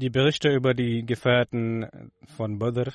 [0.00, 2.92] Die Berichte über die Gefährten von Badr.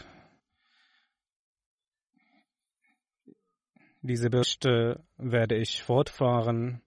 [4.02, 6.82] Diese Berichte werde ich fortfahren.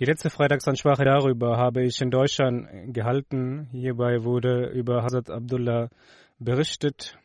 [0.00, 3.68] Die letzte Freitagsansprache darüber habe ich in Deutschland gehalten.
[3.70, 5.90] Hierbei wurde über Hazrat Abdullah
[6.40, 7.16] berichtet.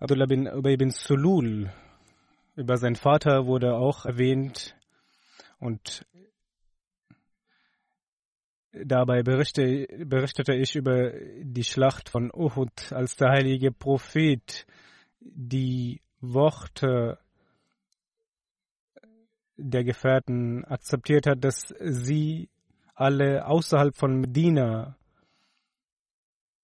[0.00, 1.70] Abdullah bin Ubay bin Sulul.
[2.56, 4.74] Über seinen Vater wurde auch erwähnt.
[5.60, 6.06] Und
[8.72, 14.64] Dabei berichte, berichtete ich über die Schlacht von Uhud, als der heilige Prophet
[15.20, 17.18] die Worte
[19.56, 22.48] der Gefährten akzeptiert hat, dass sie
[22.94, 24.96] alle außerhalb von Medina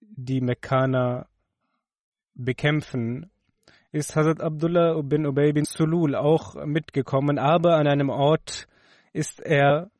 [0.00, 1.26] die Mekkaner
[2.34, 3.30] bekämpfen,
[3.92, 8.68] ist Hazrat Abdullah bin Ubay bin Sulul auch mitgekommen, aber an einem Ort
[9.12, 9.90] ist er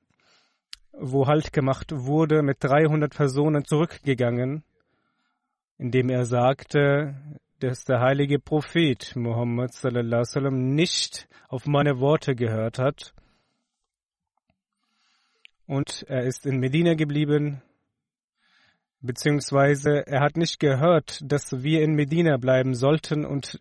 [0.99, 4.65] wo Halt gemacht wurde, mit 300 Personen zurückgegangen,
[5.79, 7.15] indem er sagte,
[7.61, 13.15] dass der heilige Prophet Muhammad sallam, nicht auf meine Worte gehört hat.
[15.67, 17.63] Und er ist in Medina geblieben,
[19.01, 23.59] beziehungsweise er hat nicht gehört, dass wir in Medina bleiben sollten und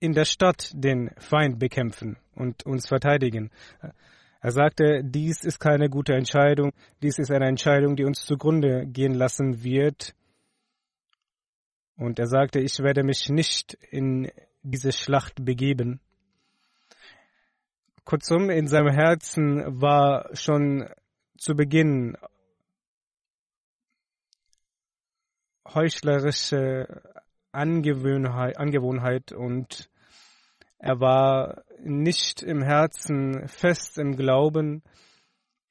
[0.00, 3.50] in der Stadt den Feind bekämpfen und uns verteidigen.
[4.44, 9.14] Er sagte, dies ist keine gute Entscheidung, dies ist eine Entscheidung, die uns zugrunde gehen
[9.14, 10.16] lassen wird.
[11.96, 14.32] Und er sagte, ich werde mich nicht in
[14.64, 16.00] diese Schlacht begeben.
[18.04, 20.88] Kurzum, in seinem Herzen war schon
[21.38, 22.16] zu Beginn
[25.72, 27.00] heuchlerische
[27.52, 29.88] Angewohnheit, Angewohnheit und
[30.82, 34.82] er war nicht im Herzen fest im Glauben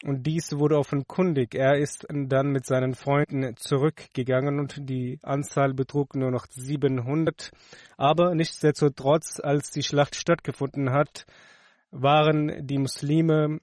[0.05, 1.53] und dies wurde offenkundig.
[1.53, 7.51] Er ist dann mit seinen Freunden zurückgegangen und die Anzahl betrug nur noch 700.
[7.97, 11.25] Aber nichtsdestotrotz, als die Schlacht stattgefunden hat,
[11.91, 13.59] waren die Muslime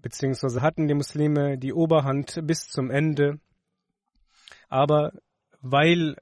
[0.00, 3.40] beziehungsweise hatten die Muslime die Oberhand bis zum Ende.
[4.68, 5.12] Aber
[5.62, 6.14] weil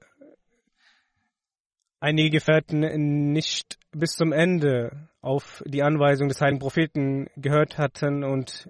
[1.99, 8.69] einige Gefährten nicht bis zum Ende auf die Anweisung des heiligen Propheten gehört hatten und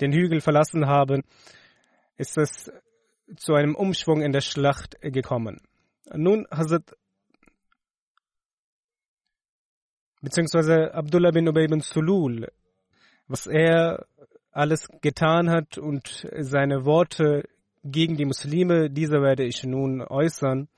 [0.00, 1.22] den Hügel verlassen haben,
[2.16, 2.70] ist es
[3.36, 5.60] zu einem Umschwung in der Schlacht gekommen.
[6.12, 6.94] Nun Hazrat
[10.20, 12.48] beziehungsweise Abdullah bin Ubay bin Sulul,
[13.26, 14.06] was er
[14.52, 17.44] alles getan hat und seine Worte
[17.84, 20.68] gegen die Muslime, diese werde ich nun äußern.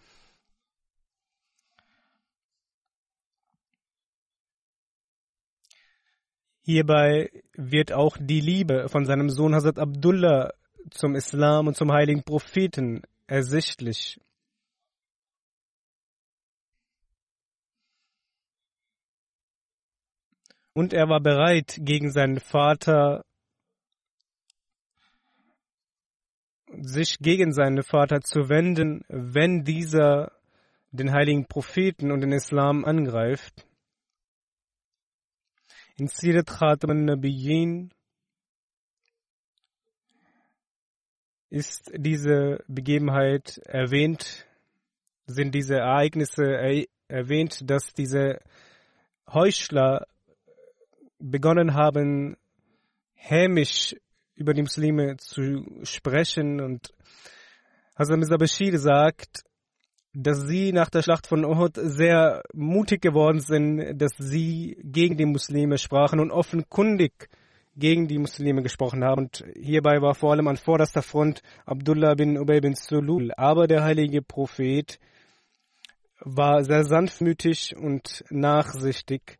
[6.63, 10.53] Hierbei wird auch die Liebe von seinem Sohn Hazrat Abdullah
[10.91, 14.21] zum Islam und zum heiligen Propheten ersichtlich.
[20.75, 23.23] Und er war bereit, gegen seinen Vater
[26.81, 30.33] sich gegen seinen Vater zu wenden, wenn dieser
[30.91, 33.67] den heiligen Propheten und den Islam angreift.
[36.03, 37.93] In Sirat Khatam al-Nabiyyin
[41.49, 44.45] ist diese Begebenheit erwähnt,
[45.27, 48.41] sind diese Ereignisse er erwähnt, dass diese
[49.33, 50.09] Heuchler
[51.21, 52.37] begonnen haben,
[53.15, 53.95] hämisch
[54.35, 56.61] über die Muslime zu sprechen?
[56.61, 56.93] Und
[57.97, 59.45] Hazrat Mirza Bashir sagt,
[60.15, 65.25] dass sie nach der Schlacht von Uhud sehr mutig geworden sind, dass sie gegen die
[65.25, 67.31] Muslime sprachen und offenkundig
[67.75, 69.25] gegen die Muslime gesprochen haben.
[69.25, 73.33] Und hierbei war vor allem an vorderster Front Abdullah bin Ubay bin Sulul.
[73.37, 74.99] Aber der heilige Prophet
[76.21, 79.39] war sehr sanftmütig und nachsichtig.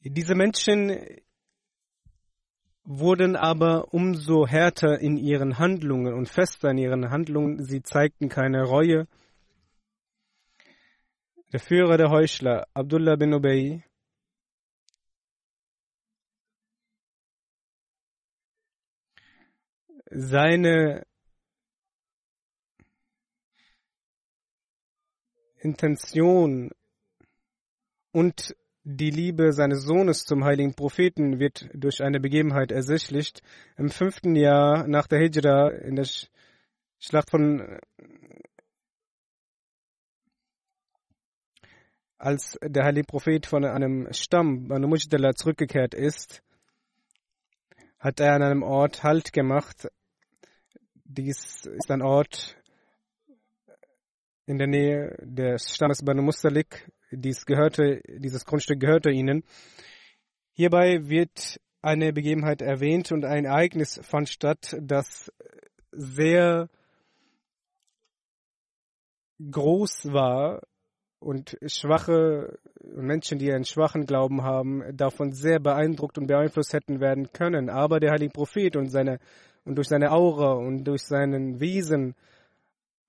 [0.00, 0.90] Diese Menschen
[2.84, 7.64] wurden aber umso härter in ihren Handlungen und fester in ihren Handlungen.
[7.64, 9.06] Sie zeigten keine Reue
[11.54, 13.84] der Führer der Heuchler, Abdullah bin Ubay,
[20.10, 21.06] seine
[25.60, 26.72] Intention
[28.10, 33.32] und die Liebe seines Sohnes zum heiligen Propheten wird durch eine Begebenheit ersichtlich.
[33.78, 36.06] Im fünften Jahr nach der Hijra in der
[36.98, 37.78] Schlacht von
[42.18, 46.42] als der heilige Prophet von einem Stamm, Banu Mujdala, zurückgekehrt ist,
[47.98, 49.88] hat er an einem Ort Halt gemacht.
[51.04, 52.56] Dies ist ein Ort
[54.46, 56.90] in der Nähe des Stammes Banu Mustalik.
[57.16, 59.44] Dies gehörte, dieses Grundstück gehörte ihnen.
[60.52, 65.32] Hierbei wird eine Begebenheit erwähnt und ein Ereignis fand statt, das
[65.92, 66.68] sehr
[69.50, 70.62] groß war
[71.18, 77.32] und schwache Menschen, die einen schwachen Glauben haben, davon sehr beeindruckt und beeinflusst hätten werden
[77.32, 77.68] können.
[77.68, 79.18] Aber der heilige Prophet und seine
[79.64, 82.14] und durch seine Aura und durch seinen Wesen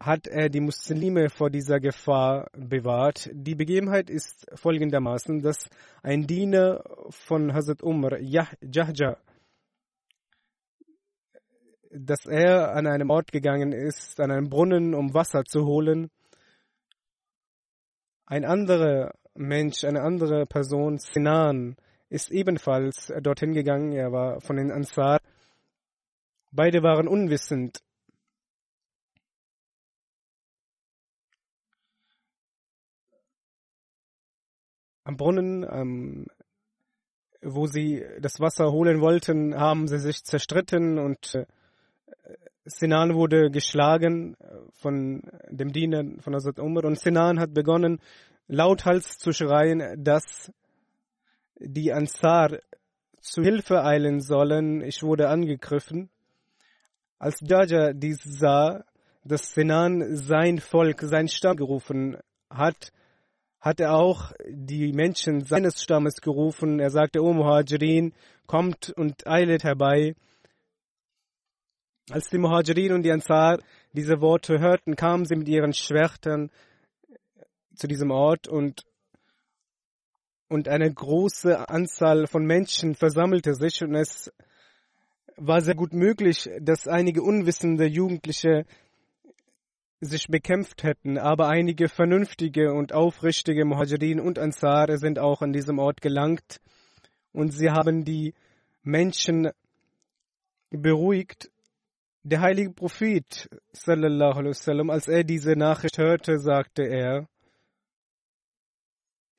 [0.06, 3.30] hat er die Muslime vor dieser Gefahr bewahrt.
[3.34, 5.70] Die Begebenheit ist folgendermaßen, dass
[6.04, 9.18] ein Diener von Hazrat Umar, Jahja,
[11.92, 16.10] dass er an einem Ort gegangen ist, an einem Brunnen, um Wasser zu holen
[18.26, 21.76] ein anderer Mensch, eine andere Person, Sinan,
[22.10, 23.92] ist ebenfalls dorthin gegangen.
[23.92, 25.20] Er war von den Ansar.
[26.52, 27.80] Beide waren unwissend.
[35.06, 36.26] Am Brunnen, ähm,
[37.42, 41.46] wo sie das Wasser holen wollten, haben sie sich zerstritten und äh,
[42.66, 48.00] Sinan wurde geschlagen äh, von dem Diener von Hazrat Umar und Sinan hat begonnen,
[48.48, 50.52] lauthals zu schreien, dass
[51.60, 52.58] die Ansar
[53.20, 54.82] zu Hilfe eilen sollen.
[54.82, 56.10] Ich wurde angegriffen.
[57.20, 58.84] Als Jaja dies sah,
[59.24, 62.18] dass Sinan sein Volk, sein Stamm gerufen
[62.50, 62.92] hat,
[63.66, 66.80] hat er auch die Menschen seines Stammes gerufen.
[66.80, 68.14] Er sagte, O Muhajirin,
[68.46, 70.16] kommt und eilet herbei.
[72.12, 73.58] Als die Muhajirin und die Ansar
[73.92, 76.52] diese Worte hörten, kamen sie mit ihren Schwertern
[77.74, 78.84] zu diesem Ort und,
[80.48, 84.32] und eine große Anzahl von Menschen versammelte sich und es
[85.38, 88.68] war sehr gut möglich, dass einige unwissende Jugendliche
[90.02, 95.80] sich bekämpft hätten, aber einige vernünftige und aufrichtige Muhajirin und Ansar sind auch an diesem
[95.80, 96.62] Ort gelangt
[97.32, 98.34] und sie haben die
[98.84, 99.50] Menschen
[100.70, 101.50] beruhigt
[102.24, 107.28] der heilige Prophet, sallallahu alaihi wasallam, als er diese Nachricht hörte, sagte er,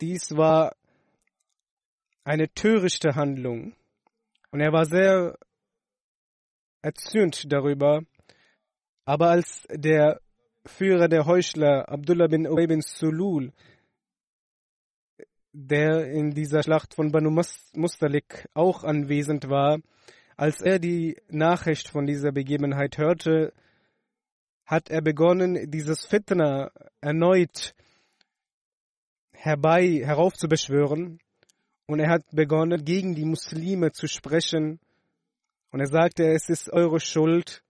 [0.00, 0.76] dies war
[2.22, 3.74] eine törichte Handlung.
[4.52, 5.36] Und er war sehr
[6.80, 8.02] erzürnt darüber.
[9.04, 10.20] Aber als der
[10.66, 13.52] Führer der Heuchler, Abdullah bin Ubay bin Sulul,
[15.52, 19.78] der in dieser Schlacht von Banu Mustalik auch anwesend war,
[20.36, 23.54] als er die Nachricht von dieser Begebenheit hörte,
[24.66, 26.70] hat er begonnen, dieses Fitna
[27.00, 27.74] erneut
[29.32, 31.20] herbei heraufzubeschwören.
[31.86, 34.80] Und er hat begonnen, gegen die Muslime zu sprechen.
[35.70, 37.62] Und er sagte, es ist eure Schuld.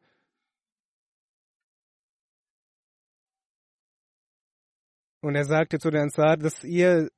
[5.20, 7.10] Und er sagte zu den Ansar, dass ihr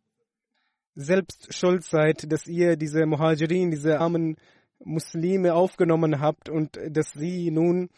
[0.94, 4.36] selbst schuld seid, dass ihr diese Muhajirin, diese armen
[4.80, 7.90] Muslime aufgenommen habt und dass sie nun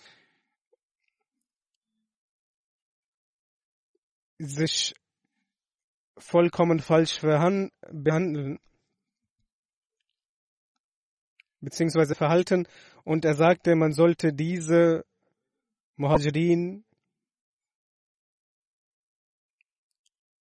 [4.39, 4.95] sich
[6.17, 8.59] vollkommen falsch behandeln
[11.61, 12.67] beziehungsweise verhalten.
[13.05, 15.05] Und er sagte, man sollte diese
[15.97, 16.85] Muhajirin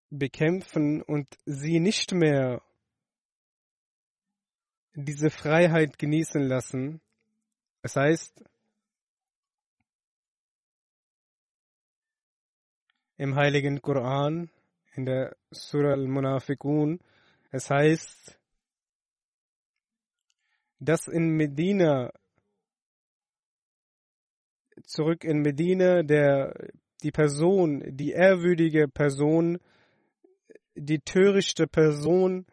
[0.10, 2.62] bekämpfen und sie nicht mehr
[4.94, 7.02] diese Freiheit genießen lassen.
[7.82, 8.44] Das heißt,
[13.18, 14.50] im heiligen Koran,
[14.96, 17.00] in der Surah al-Munafiqun,
[17.52, 18.40] es heißt,
[20.80, 22.12] dass in Medina,
[24.84, 26.54] zurück in Medina, der,
[27.04, 29.60] die Person, die ehrwürdige Person,
[30.80, 32.46] die törichte Person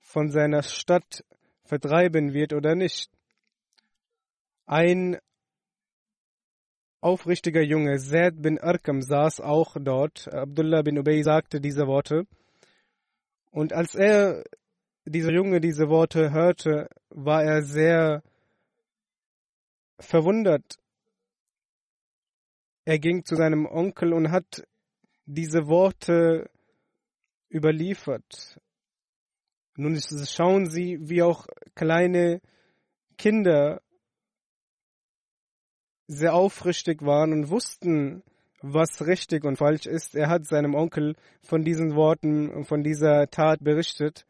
[0.00, 1.24] von seiner Stadt
[1.64, 3.10] vertreiben wird oder nicht.
[4.66, 5.18] Ein
[7.00, 10.32] aufrichtiger Junge, Zaid bin Arkam, saß auch dort.
[10.32, 12.26] Abdullah bin Ubay sagte diese Worte.
[13.50, 14.44] Und als er,
[15.04, 18.22] dieser Junge, diese Worte hörte, war er sehr
[20.00, 20.78] verwundert.
[22.86, 24.66] Er ging zu seinem Onkel und hat
[25.26, 26.50] diese Worte
[27.54, 28.60] überliefert.
[29.76, 32.40] Nun schauen Sie, wie auch kleine
[33.16, 33.80] Kinder
[36.06, 38.22] sehr aufrichtig waren und wussten,
[38.60, 40.14] was richtig und falsch ist.
[40.14, 44.26] Er hat seinem Onkel von diesen Worten und von dieser Tat berichtet.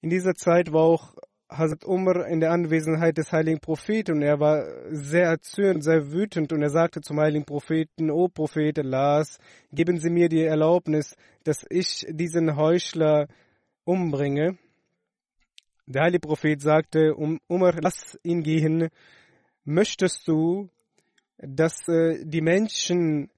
[0.00, 1.14] In dieser Zeit war auch
[1.50, 6.52] Hazrat Umar in der Anwesenheit des heiligen Propheten und er war sehr erzürnt, sehr wütend
[6.52, 9.38] und er sagte zum heiligen Propheten, O Prophet Allahs,
[9.72, 13.26] geben Sie mir die Erlaubnis, dass ich diesen Heuchler
[13.84, 14.58] umbringe.
[15.86, 17.14] Der heilige Prophet sagte,
[17.48, 18.88] Umar, lass ihn gehen.
[19.64, 20.68] Möchtest du,
[21.38, 23.28] dass äh, die Menschen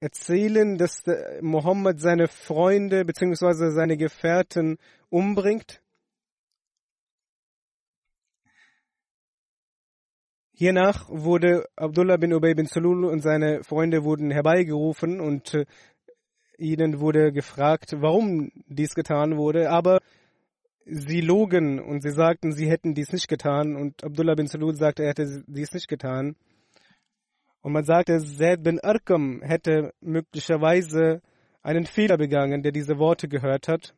[0.00, 1.04] erzählen, dass
[1.40, 3.70] Mohammed seine Freunde bzw.
[3.70, 4.78] seine Gefährten
[5.10, 5.82] umbringt?
[10.60, 15.64] Hiernach wurde Abdullah bin Ubay bin Salul und seine Freunde wurden herbeigerufen und äh,
[16.58, 20.00] ihnen wurde gefragt, warum dies getan wurde, aber
[20.84, 25.04] sie logen und sie sagten, sie hätten dies nicht getan und Abdullah bin Salul sagte,
[25.04, 26.36] er hätte dies nicht getan.
[27.62, 31.20] Und man sagte, Zaid bin Arqam hätte möglicherweise
[31.62, 33.94] einen Fehler begangen, der diese Worte gehört hat.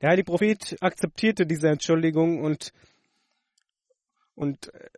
[0.00, 2.72] Der heilige Prophet akzeptierte diese Entschuldigung und,
[4.34, 4.88] und äh,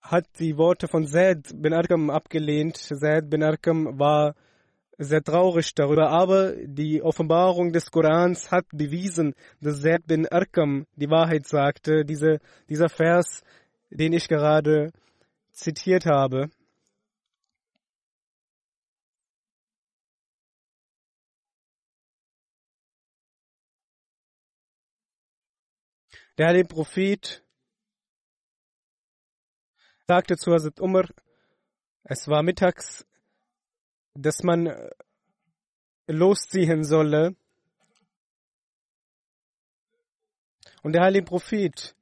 [0.00, 2.78] hat die Worte von Zaid bin Arqam abgelehnt.
[2.78, 4.34] Zaid bin Arqam war
[4.96, 11.10] sehr traurig darüber, aber die Offenbarung des Korans hat bewiesen, dass Zaid bin Arqam die
[11.10, 12.04] Wahrheit sagte.
[12.04, 13.44] Diese, dieser Vers,
[13.90, 14.92] den ich gerade
[15.58, 16.50] zitiert habe.
[26.38, 27.44] Der heilige Prophet
[30.06, 31.08] sagte zu Hazrat Umar,
[32.04, 33.04] es war mittags,
[34.14, 34.72] dass man
[36.06, 37.34] losziehen solle.
[40.82, 41.96] Und der heilige Prophet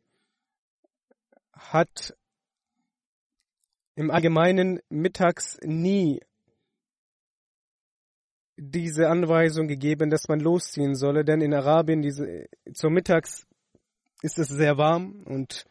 [1.52, 2.14] hat
[3.96, 6.20] im Allgemeinen mittags nie
[8.56, 13.46] diese Anweisung gegeben, dass man losziehen solle, denn in Arabien diese, zur Mittags
[14.22, 15.64] ist es sehr warm und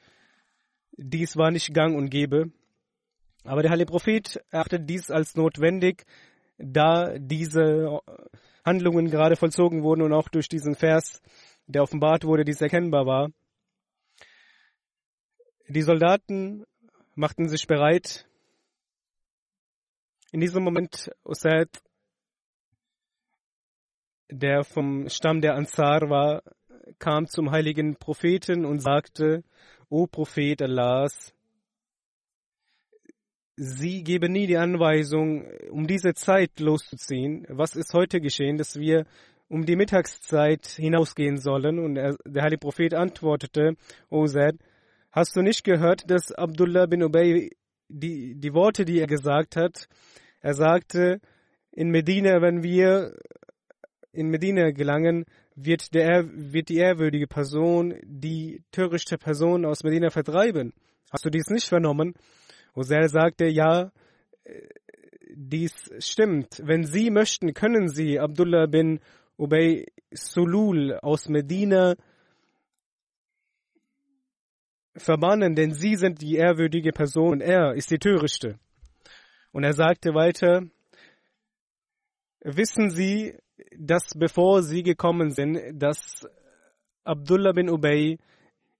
[0.97, 2.51] dies war nicht gang und gäbe.
[3.43, 6.05] Aber der heilige Prophet erachtete dies als notwendig,
[6.57, 7.99] da diese
[8.63, 11.21] Handlungen gerade vollzogen wurden und auch durch diesen Vers,
[11.67, 13.29] der offenbart wurde, dies erkennbar war.
[15.67, 16.65] Die Soldaten
[17.15, 18.27] machten sich bereit.
[20.31, 21.69] In diesem Moment Usaid,
[24.29, 26.43] der vom Stamm der Ansar war,
[26.99, 29.43] kam zum heiligen Propheten und sagte,
[29.89, 31.33] O Prophet Allahs,
[33.57, 37.45] Sie geben nie die Anweisung, um diese Zeit loszuziehen.
[37.47, 39.05] Was ist heute geschehen, dass wir
[39.47, 41.79] um die Mittagszeit hinausgehen sollen?
[41.79, 43.77] Und er, der heilige Prophet antwortete,
[44.09, 44.57] O Zaid,
[45.15, 47.49] Hast du nicht gehört, dass Abdullah bin Ubay
[47.87, 49.87] die, die Worte, die er gesagt hat,
[50.41, 51.21] er sagte,
[51.71, 53.15] in Medina, wenn wir
[54.11, 55.23] in Medina gelangen,
[55.55, 60.73] wird, der, wird die ehrwürdige Person die törichte Person aus Medina vertreiben.
[61.09, 62.15] Hast du dies nicht vernommen?
[62.75, 63.93] Hosel sagte, ja,
[65.33, 66.61] dies stimmt.
[66.61, 68.99] Wenn Sie möchten, können Sie Abdullah bin
[69.37, 71.95] Ubay Sulul aus Medina
[74.95, 78.59] verbannen, denn sie sind die ehrwürdige Person und er ist die törichte.
[79.51, 80.63] Und er sagte weiter,
[82.41, 83.37] wissen Sie,
[83.77, 86.27] dass bevor Sie gekommen sind, dass
[87.03, 88.17] Abdullah bin Ubay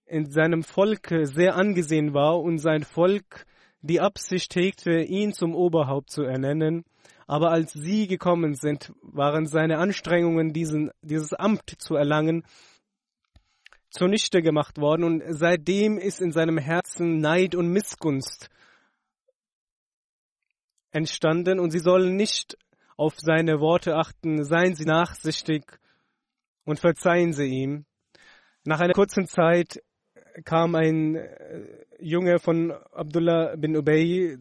[0.06, 3.46] in seinem Volk sehr angesehen war und sein Volk
[3.80, 6.84] die Absicht hegte, ihn zum Oberhaupt zu ernennen.
[7.26, 12.44] Aber als sie gekommen sind, waren seine Anstrengungen, diesen, dieses Amt zu erlangen,
[13.96, 15.04] zunichte gemacht worden.
[15.04, 18.50] Und seitdem ist in seinem Herzen Neid und Missgunst
[20.90, 21.58] entstanden.
[21.58, 22.56] Und sie sollen nicht
[22.96, 24.44] auf seine Worte achten.
[24.44, 25.64] Seien sie nachsichtig
[26.64, 27.84] und verzeihen sie ihm.
[28.64, 29.82] Nach einer kurzen Zeit
[30.44, 34.36] kam ein äh, Junge von Abdullah bin Ubay,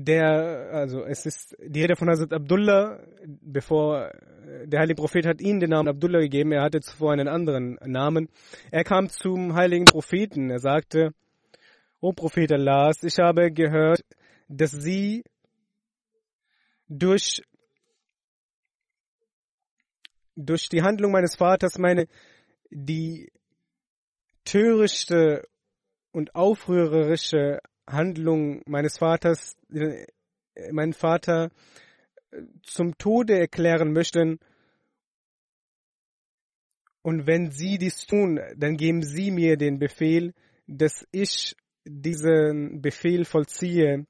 [0.00, 4.12] der, also es ist die Rede von Hazrat Abdullah, bevor
[4.64, 8.28] der heilige Prophet hat ihn den Namen Abdullah gegeben, er hatte zuvor einen anderen Namen.
[8.70, 11.14] Er kam zum heiligen Propheten, er sagte,
[12.00, 14.04] O Prophet Allahs, ich habe gehört,
[14.48, 15.24] dass Sie
[16.86, 17.42] durch
[20.36, 22.06] durch die Handlung meines Vaters meine
[22.70, 23.32] die
[24.44, 25.42] törichte
[26.12, 30.06] und aufrührerische Handlung meines Vaters, äh,
[30.72, 31.50] meinen Vater
[32.30, 34.38] äh, zum Tode erklären möchten.
[37.02, 40.34] Und wenn Sie dies tun, dann geben Sie mir den Befehl,
[40.66, 44.06] dass ich diesen Befehl vollziehe.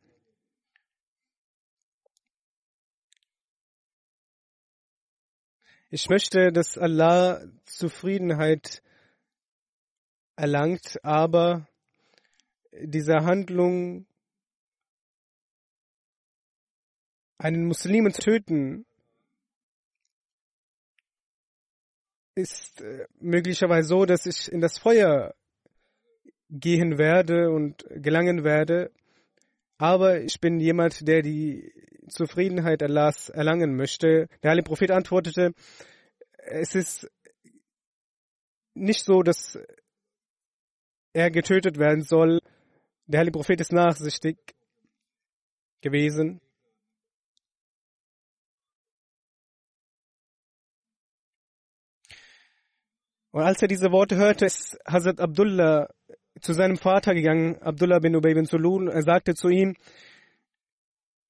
[5.90, 8.82] Ich möchte, dass Allah Zufriedenheit
[10.36, 11.66] erlangt, aber
[12.72, 14.06] diese Handlung,
[17.38, 18.84] einen Muslimen zu töten,
[22.34, 25.34] ist äh, möglicherweise so, dass ich in das Feuer
[26.50, 28.90] gehen werde und gelangen werde,
[29.76, 31.72] aber ich bin jemand, der die
[32.08, 34.28] Zufriedenheit Allahs erlangen möchte.
[34.42, 35.52] Der Heilige Prophet antwortete,
[36.32, 37.10] es ist
[38.74, 39.58] nicht so, dass
[41.12, 42.40] er getötet werden soll.
[43.10, 44.36] Der Heilige Prophet ist nachsichtig
[45.80, 46.42] gewesen.
[53.30, 55.88] Und als er diese Worte hörte, ist Hazrat Abdullah
[56.42, 58.88] zu seinem Vater gegangen, Abdullah bin Ubay bin Sulun.
[58.88, 59.74] Er sagte zu ihm,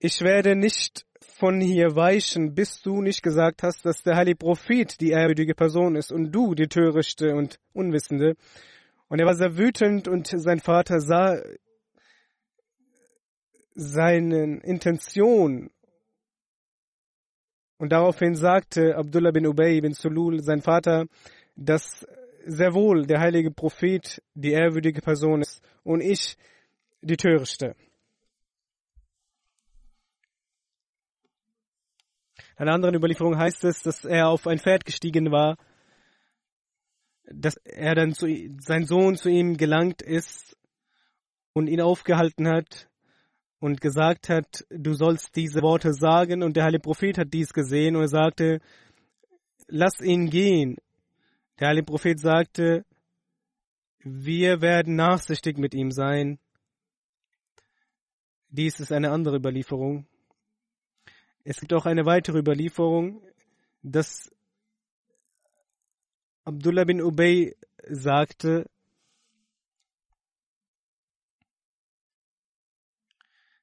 [0.00, 5.00] ich werde nicht von hier weichen, bis du nicht gesagt hast, dass der heilige Prophet
[5.00, 8.34] die ehrwürdige Person ist und du die törichte und unwissende.
[9.06, 11.40] Und er war sehr wütend und sein Vater sah
[13.78, 15.70] seine Intention.
[17.78, 21.06] Und daraufhin sagte Abdullah bin Ubay bin Sulul, sein Vater,
[21.54, 22.04] dass
[22.44, 26.36] sehr wohl der heilige Prophet die ehrwürdige Person ist und ich
[27.02, 27.76] die törichte.
[32.56, 35.56] In einer anderen Überlieferung heißt es, dass er auf ein Pferd gestiegen war,
[37.26, 38.26] dass er dann zu,
[38.58, 40.56] sein Sohn zu ihm gelangt ist
[41.52, 42.88] und ihn aufgehalten hat
[43.60, 46.42] und gesagt hat, du sollst diese Worte sagen.
[46.42, 48.60] Und der heilige Prophet hat dies gesehen und er sagte,
[49.66, 50.76] lass ihn gehen.
[51.58, 52.84] Der heilige Prophet sagte,
[54.00, 56.38] wir werden nachsichtig mit ihm sein.
[58.48, 60.06] Dies ist eine andere Überlieferung.
[61.44, 63.22] Es gibt auch eine weitere Überlieferung,
[63.82, 64.30] dass
[66.44, 68.70] Abdullah bin Ubay sagte,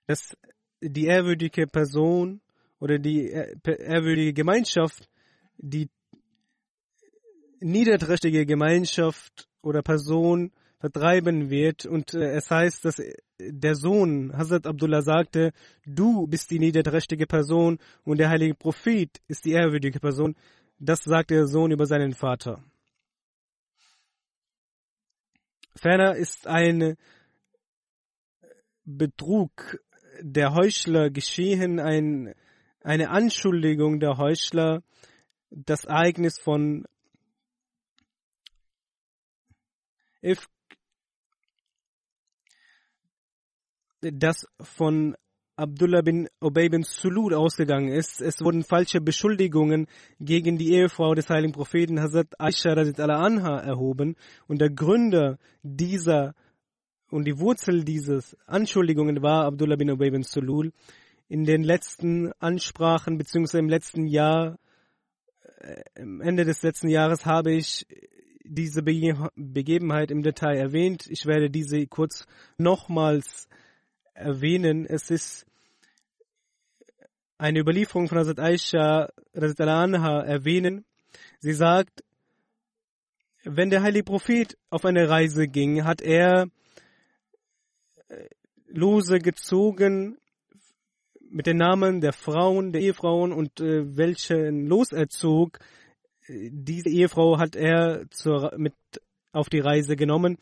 [0.07, 0.37] dass
[0.81, 2.41] die ehrwürdige Person
[2.79, 5.09] oder die ehrwürdige Gemeinschaft,
[5.57, 5.89] die
[7.59, 11.85] niederträchtige Gemeinschaft oder Person vertreiben wird.
[11.85, 13.01] Und äh, es heißt, dass
[13.39, 15.51] der Sohn Hazrat Abdullah sagte,
[15.85, 20.35] du bist die niederträchtige Person und der heilige Prophet ist die ehrwürdige Person.
[20.77, 22.63] Das sagt der Sohn über seinen Vater.
[25.75, 26.95] Ferner ist ein
[28.85, 29.79] Betrug
[30.21, 32.33] der Heuchler geschehen, ein,
[32.81, 34.83] eine Anschuldigung der Heuchler,
[35.49, 36.85] das Ereignis von
[40.23, 40.47] If
[44.01, 45.15] das von
[45.57, 48.21] Abdullah bin Ubay bin Sulud ausgegangen ist.
[48.21, 49.87] Es wurden falsche Beschuldigungen
[50.19, 54.15] gegen die Ehefrau des heiligen Propheten Hazrat Aisha anha erhoben
[54.47, 56.35] und der Gründer dieser
[57.15, 60.73] und die Wurzel dieses Anschuldigungen war Abdullah bin Ubay bin Sulul.
[61.29, 64.59] In den letzten Ansprachen beziehungsweise im letzten Jahr,
[65.59, 67.87] äh, Ende des letzten Jahres habe ich
[68.43, 71.07] diese Bege Begebenheit im Detail erwähnt.
[71.09, 72.25] Ich werde diese kurz
[72.57, 73.47] nochmals
[74.13, 74.85] erwähnen.
[74.85, 75.45] Es ist
[77.37, 80.83] eine Überlieferung von Hazrat Aisha Anha erwähnen.
[81.39, 82.03] Sie sagt,
[83.45, 86.49] wenn der heilige Prophet auf eine Reise ging, hat er
[88.67, 90.17] Lose gezogen
[91.29, 95.59] mit den Namen der Frauen, der Ehefrauen und äh, welchen Los er zog.
[96.27, 98.73] Diese Ehefrau hat er zur, mit
[99.31, 100.37] auf die Reise genommen.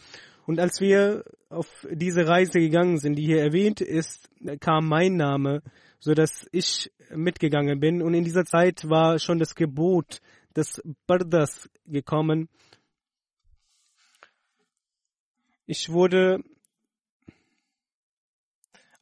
[0.46, 5.62] Und als wir auf diese Reise gegangen sind, die hier erwähnt ist, kam mein Name,
[6.00, 8.02] so dass ich mitgegangen bin.
[8.02, 10.20] Und in dieser Zeit war schon das Gebot
[10.56, 12.50] des Bardas gekommen.
[15.66, 16.44] Ich wurde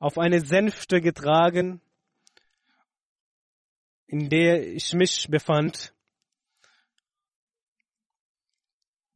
[0.01, 1.79] auf eine Sänfte getragen,
[4.07, 5.93] in der ich mich befand.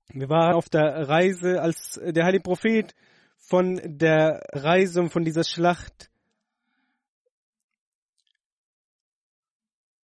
[0.09, 2.93] Wir waren auf der Reise, als der heilige Prophet
[3.37, 6.11] von der Reise und von dieser Schlacht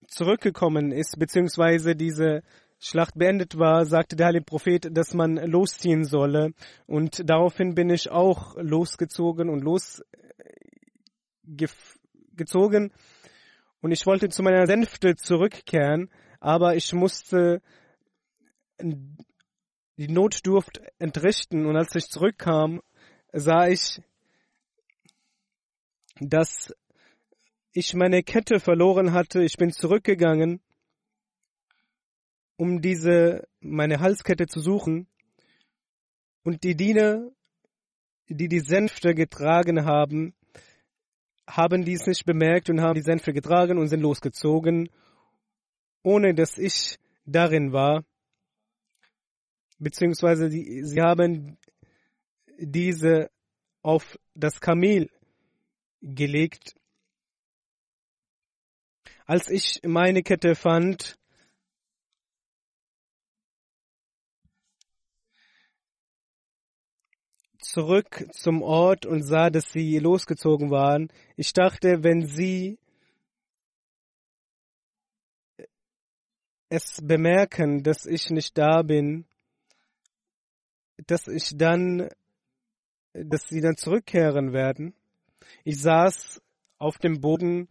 [0.09, 2.43] zurückgekommen ist, beziehungsweise diese
[2.79, 6.55] Schlacht beendet war, sagte der heilige Prophet, dass man losziehen solle.
[6.87, 9.63] Und daraufhin bin ich auch losgezogen und
[11.59, 12.93] losgezogen.
[13.81, 17.63] Und ich wollte zu meiner Sänfte zurückkehren, aber ich musste
[18.81, 21.67] die Notdurft entrichten.
[21.67, 22.81] Und als ich zurückkam,
[23.33, 24.01] sah ich,
[26.21, 26.75] dass
[27.73, 29.43] ich meine Kette verloren hatte.
[29.43, 30.61] Ich bin zurückgegangen
[32.61, 35.09] um diese, meine Halskette zu suchen.
[36.43, 37.31] Und die Diener,
[38.29, 40.35] die die Sänfte getragen haben,
[41.51, 44.89] haben dies nicht bemerkt und haben die Sänfte getragen und sind losgezogen,
[46.03, 48.05] ohne dass ich darin war.
[49.79, 51.59] Beziehungsweise die, sie haben
[52.59, 53.31] diese
[53.83, 55.11] auf das Kamel
[56.03, 56.75] gelegt.
[59.27, 61.20] Als ich meine Kette fand,
[67.71, 71.09] zurück zum Ort und sah, dass sie losgezogen waren.
[71.37, 72.79] Ich dachte, wenn sie
[76.69, 79.25] es bemerken, dass ich nicht da bin,
[81.07, 82.09] dass ich dann,
[83.13, 84.95] dass sie dann zurückkehren werden.
[85.65, 86.41] Ich saß
[86.79, 87.69] auf dem Boden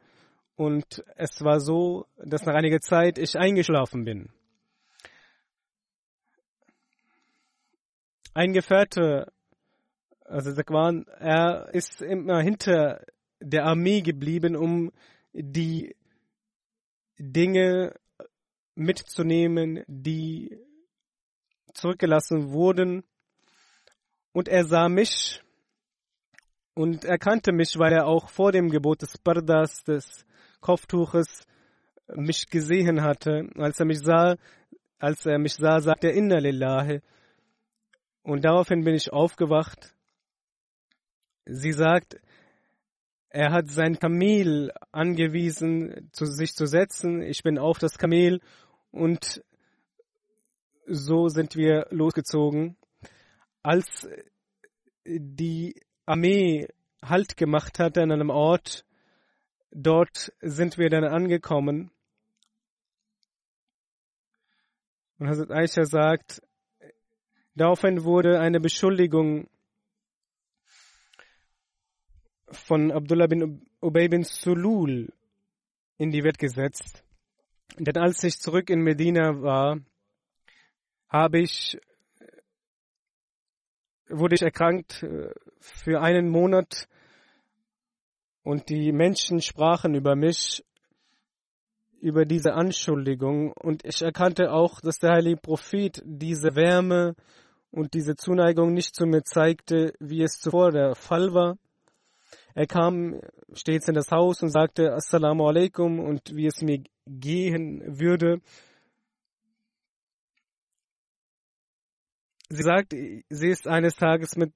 [0.56, 4.30] und es war so, dass nach einiger Zeit ich eingeschlafen bin.
[8.34, 9.32] Ein Gefährte
[10.30, 13.04] also Zakwan, er ist immer hinter
[13.40, 14.92] der Armee geblieben, um
[15.34, 15.96] die
[17.18, 17.96] Dinge
[18.76, 20.58] mitzunehmen, die
[21.74, 23.04] zurückgelassen wurden.
[24.32, 25.42] Und er sah mich
[26.76, 30.26] und erkannte mich, weil er auch vor dem Gebot des Bardas, des
[30.62, 31.42] Kopftuches,
[32.16, 33.50] mich gesehen hatte.
[33.56, 34.38] Als er mich sah,
[35.00, 37.02] als er mich sah, sagte er Inna Lillahi.
[38.22, 39.96] Und daraufhin bin ich aufgewacht
[41.52, 42.22] Sie sagt,
[43.30, 47.24] er hat sein Kamel angewiesen, zu sich zu setzen.
[47.24, 48.40] Ich bin auf das Kamel
[48.92, 49.44] und
[50.86, 52.78] so sind wir losgezogen.
[53.64, 54.08] Als
[55.06, 56.68] die Armee
[57.02, 58.86] Halt gemacht hat an einem Ort,
[59.72, 61.92] dort sind wir dann angekommen.
[65.18, 66.42] Und Hazrat Aisha sagt,
[67.56, 69.50] daraufhin wurde eine Beschuldigung
[72.52, 75.12] von Abdullah bin Ubay bin Sulul
[75.98, 77.04] in die Welt gesetzt.
[77.78, 79.80] Denn als ich zurück in Medina war,
[81.08, 81.80] habe ich,
[84.08, 86.88] wurde ich erkrankt äh, für einen Monat
[88.44, 90.64] und die Menschen sprachen über mich,
[92.02, 97.16] über diese Anschuldigung und ich erkannte auch, dass der heilige Prophet diese Wärme
[97.72, 101.58] und diese Zuneigung nicht zu mir zeigte, wie es zuvor der Fall war.
[102.56, 103.22] Er kam
[103.54, 108.42] stets in das Haus und sagte Assalamu alaikum und wie es mir gehen würde.
[112.50, 114.52] Sie sagt, sie ist eines Tages mit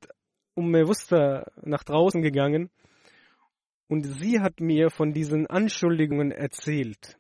[0.55, 2.71] Umme Wuster nach draußen gegangen
[3.87, 7.17] und sie hat mir von diesen Anschuldigungen erzählt.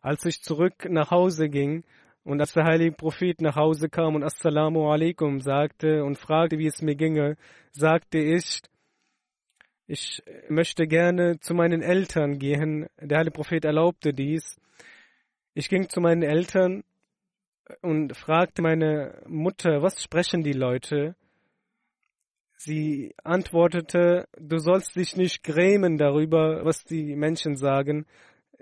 [0.00, 1.84] Als ich zurück nach Hause ging
[2.24, 6.66] und als der heilige Prophet nach Hause kam und Assalamu alaikum sagte und fragte, wie
[6.66, 7.36] es mir ginge,
[7.72, 8.62] sagte ich,
[9.86, 12.86] ich möchte gerne zu meinen Eltern gehen.
[13.00, 14.56] Der heilige Prophet erlaubte dies.
[15.54, 16.84] Ich ging zu meinen Eltern
[17.80, 21.16] und fragte meine Mutter, was sprechen die Leute?
[22.56, 28.06] Sie antwortete, du sollst dich nicht grämen darüber, was die Menschen sagen.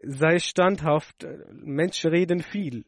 [0.02, 2.84] Sei standhaft, Menschen reden viel.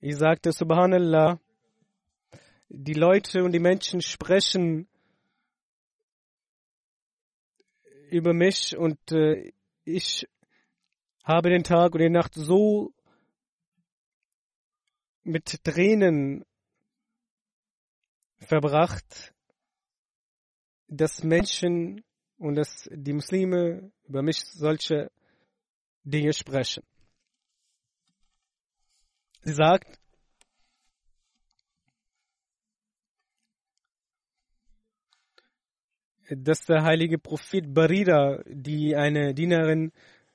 [0.00, 1.38] Ich sagte, Subhanallah,
[2.68, 4.88] die Leute und die Menschen sprechen
[8.12, 9.52] über mich und äh,
[9.84, 10.28] ich
[11.24, 12.92] habe den Tag und die Nacht so
[15.22, 16.44] mit Tränen
[18.38, 19.32] verbracht,
[20.88, 22.04] dass Menschen
[22.36, 25.10] und dass die Muslime über mich solche
[26.04, 26.82] Dinge sprechen.
[29.40, 30.01] Sie sagt,
[36.30, 39.92] dass der heilige Prophet Barida, die eine Dienerin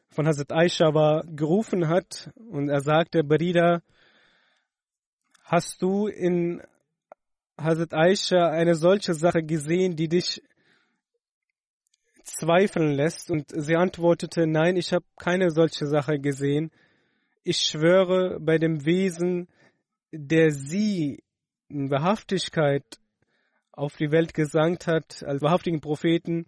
[0.10, 3.82] von Hazrat Aisha war, gerufen hat und er sagte, Barida,
[5.44, 6.62] hast du in
[7.58, 10.42] Hazrat Aisha eine solche Sache gesehen, die dich
[12.24, 13.32] zweifeln lässt?
[13.32, 16.72] Und sie antwortete, nein, ich habe keine solche Sache gesehen.
[17.44, 19.48] Ich schwöre bei dem Wesen,
[20.12, 21.24] der sie
[21.70, 22.84] in Wahrhaftigkeit
[23.78, 26.48] auf die Welt gesandt hat, als wahrhaftigen Propheten.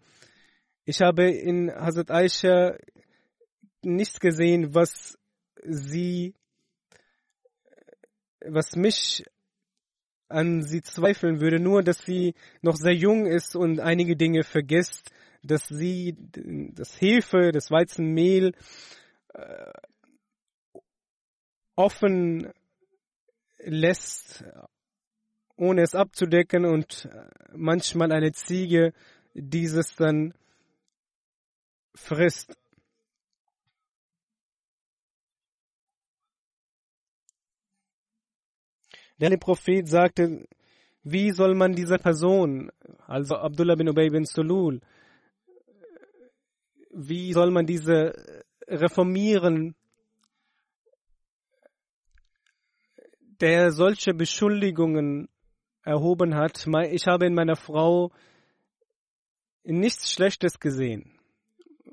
[0.84, 2.76] Ich habe in Hazrat Aisha
[3.84, 5.18] nichts gesehen, was
[5.64, 6.34] sie,
[8.44, 9.24] was mich
[10.28, 15.12] an sie zweifeln würde, nur dass sie noch sehr jung ist und einige Dinge vergisst,
[15.44, 16.16] dass sie
[16.74, 18.54] das Hefe, das Weizenmehl
[19.34, 19.72] äh,
[21.76, 22.52] offen
[23.60, 24.44] lässt,
[25.60, 27.10] ohne es abzudecken und
[27.54, 28.94] manchmal eine Ziege
[29.34, 30.34] dieses dann
[31.94, 32.58] frisst.
[39.20, 40.48] Der Prophet sagte,
[41.04, 42.72] wie soll man dieser Person,
[43.06, 44.80] also Abdullah bin Ubay bin Sulul,
[46.92, 48.14] wie soll man diese
[48.66, 49.76] reformieren,
[53.42, 55.28] der solche Beschuldigungen
[55.84, 56.66] erhoben hat.
[56.92, 58.12] Ich habe in meiner Frau
[59.64, 61.20] nichts Schlechtes gesehen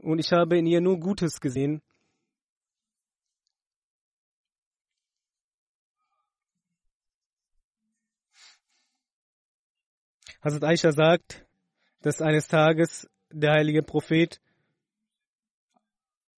[0.02, 1.82] und ich habe in ihr nur Gutes gesehen.
[10.42, 11.44] Hazrat Aisha sagt,
[12.02, 14.40] dass eines Tages der heilige Prophet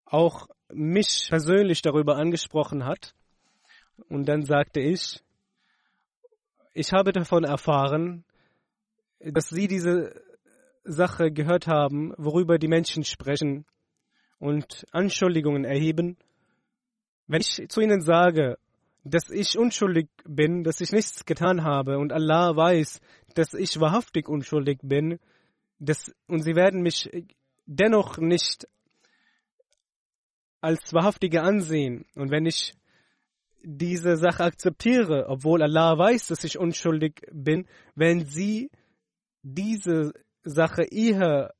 [0.06, 3.14] auch mich persönlich darüber angesprochen hat.
[4.08, 5.22] Und dann sagte ich,
[6.78, 8.24] ich habe davon erfahren,
[9.20, 10.14] dass Sie diese
[10.84, 13.66] Sache gehört haben, worüber die Menschen sprechen
[14.38, 16.18] und Anschuldigungen erheben.
[17.26, 18.60] Wenn ich zu Ihnen sage,
[19.04, 23.02] dass ich unschuldig bin, dass ich nichts getan habe und Allah weiß,
[23.34, 25.20] dass ich wahrhaftig unschuldig bin,
[25.80, 27.10] dass, und sie werden mich
[27.66, 28.68] dennoch nicht
[30.62, 32.06] als Wahrhaftige ansehen.
[32.16, 32.74] Und wenn ich
[33.64, 38.70] diese Sache akzeptiere, obwohl Allah weiß, dass ich unschuldig bin, wenn sie
[39.42, 41.54] diese Sache eher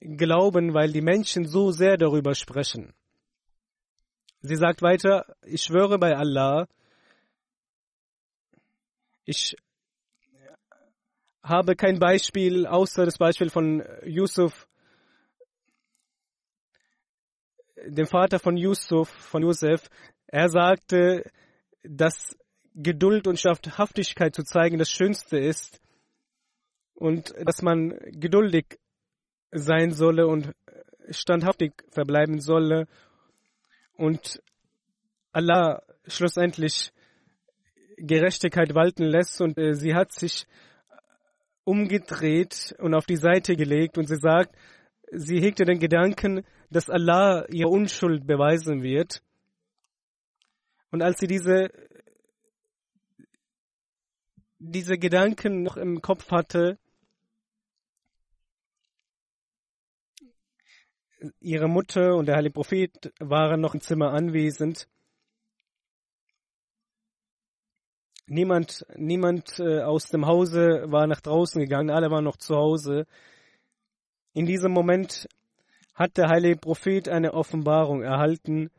[0.00, 2.94] glauben, weil die Menschen so sehr darüber sprechen.
[4.40, 6.68] Sie sagt weiter, ich schwöre bei Allah,
[9.24, 9.56] ich
[11.42, 14.68] habe kein Beispiel außer das Beispiel von Yusuf,
[17.86, 19.88] dem Vater von Yusuf, von Yusuf.
[20.28, 21.24] Er sagte,
[21.82, 22.36] dass
[22.74, 25.80] Geduld und Standhaftigkeit zu zeigen das Schönste ist
[26.94, 28.78] und dass man geduldig
[29.50, 30.52] sein solle und
[31.10, 32.86] standhaftig verbleiben solle
[33.94, 34.42] und
[35.32, 36.92] Allah schlussendlich
[37.96, 40.46] Gerechtigkeit walten lässt und äh, sie hat sich
[41.64, 44.54] umgedreht und auf die Seite gelegt und sie sagt,
[45.10, 49.22] sie hegte den Gedanken, dass Allah ihr Unschuld beweisen wird.
[50.90, 51.70] Und als sie diese,
[54.58, 56.78] diese Gedanken noch im Kopf hatte,
[61.40, 64.88] ihre Mutter und der heilige Prophet waren noch im Zimmer anwesend.
[68.26, 73.06] Niemand, niemand äh, aus dem Hause war nach draußen gegangen, alle waren noch zu Hause.
[74.34, 75.26] In diesem Moment
[75.94, 78.70] hat der heilige Prophet eine Offenbarung erhalten.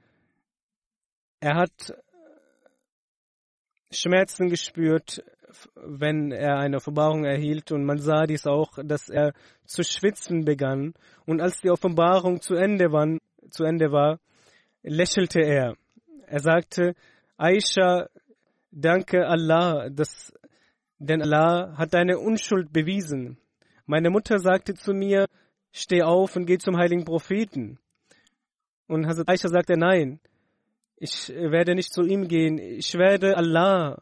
[1.39, 1.93] Er hat
[3.91, 5.23] Schmerzen gespürt,
[5.75, 9.34] wenn er eine Offenbarung erhielt und man sah dies auch, dass er
[9.65, 10.93] zu schwitzen begann
[11.25, 13.17] und als die Offenbarung zu Ende war,
[13.49, 14.19] zu Ende war
[14.84, 15.75] lächelte er.
[16.28, 16.95] Er sagte,
[17.38, 18.08] Aisha,
[18.71, 20.34] danke Allah, dass,
[20.97, 23.38] denn Allah hat deine Unschuld bewiesen.
[23.86, 25.25] Meine Mutter sagte zu mir,
[25.71, 27.80] steh auf und geh zum heiligen Propheten.
[28.88, 30.19] Und Hazrat Aisha sagte, nein,
[31.02, 34.02] ich werde nicht zu ihm gehen, ich werde Allah,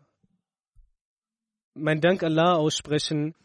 [1.75, 3.35] mein Dank Allah aussprechen.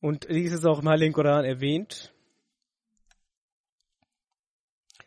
[0.00, 2.12] Und dies ist auch im Heiligen Koran erwähnt,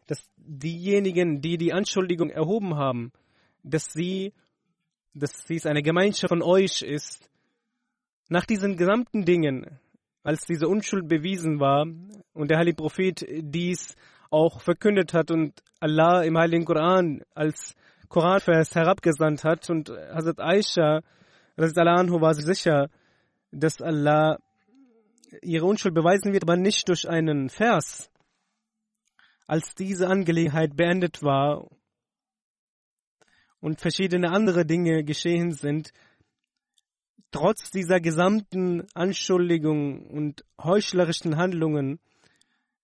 [0.08, 3.12] dass diejenigen, die die Anschuldigung erhoben haben,
[3.62, 4.34] dass sie,
[5.14, 7.30] dass dies eine Gemeinschaft von euch ist,
[8.30, 9.80] nach diesen gesamten Dingen,
[10.24, 11.86] als diese Unschuld bewiesen war
[12.34, 13.96] und der heilige Prophet dies
[14.32, 17.76] auch verkündet hat und Allah im heiligen Koran als
[18.10, 21.02] Koranvers herabgesandt hat und Hazrat Aisha,
[21.58, 22.90] Anhu war sich sicher,
[23.52, 24.38] dass Allah
[25.42, 28.10] ihre Unschuld beweisen wird, aber nicht durch einen Vers.
[29.48, 31.70] Als diese Angelegenheit beendet war
[33.60, 35.92] und verschiedene andere Dinge geschehen sind,
[37.32, 42.00] trotz dieser gesamten Anschuldigungen und heuchlerischen Handlungen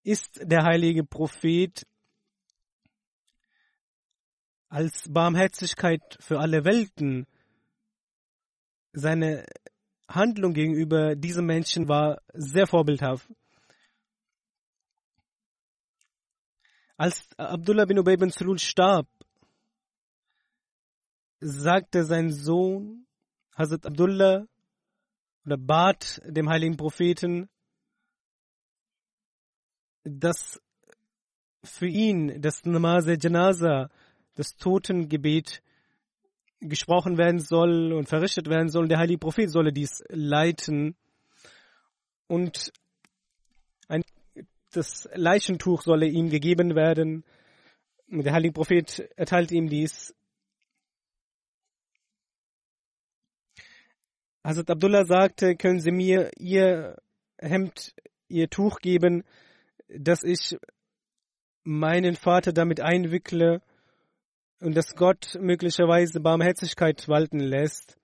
[0.03, 1.85] ist der heilige Prophet
[4.67, 7.27] als Barmherzigkeit für alle Welten
[8.93, 9.45] seine
[10.07, 13.29] Handlung gegenüber diesem Menschen war sehr vorbildhaft.
[16.97, 19.07] Als Abdullah bin Ubay bin Sulul starb,
[21.39, 23.00] sagte sein Sohn
[23.61, 24.45] Hazrat Abdullah
[25.45, 27.49] oder bat dem heiligen Propheten,
[30.03, 30.59] dass
[31.63, 33.89] für ihn das Namaz Janaza,
[34.35, 35.61] das Totengebet,
[36.59, 38.87] gesprochen werden soll und verrichtet werden soll.
[38.87, 40.95] Der heilige Prophet solle dies leiten.
[42.27, 42.71] Und
[43.87, 44.03] ein,
[44.71, 47.23] das Leichentuch solle ihm gegeben werden.
[48.07, 50.13] Der heilige Prophet erteilt ihm dies.
[54.43, 56.97] Hazrat Abdullah sagte, können Sie mir Ihr
[57.37, 57.93] Hemd,
[58.27, 59.23] Ihr Tuch geben,
[59.87, 60.57] dass ich
[61.63, 63.61] meinen Vater damit einwickle
[64.61, 67.97] und dass Gott möglicherweise Barmherzigkeit walten lässt.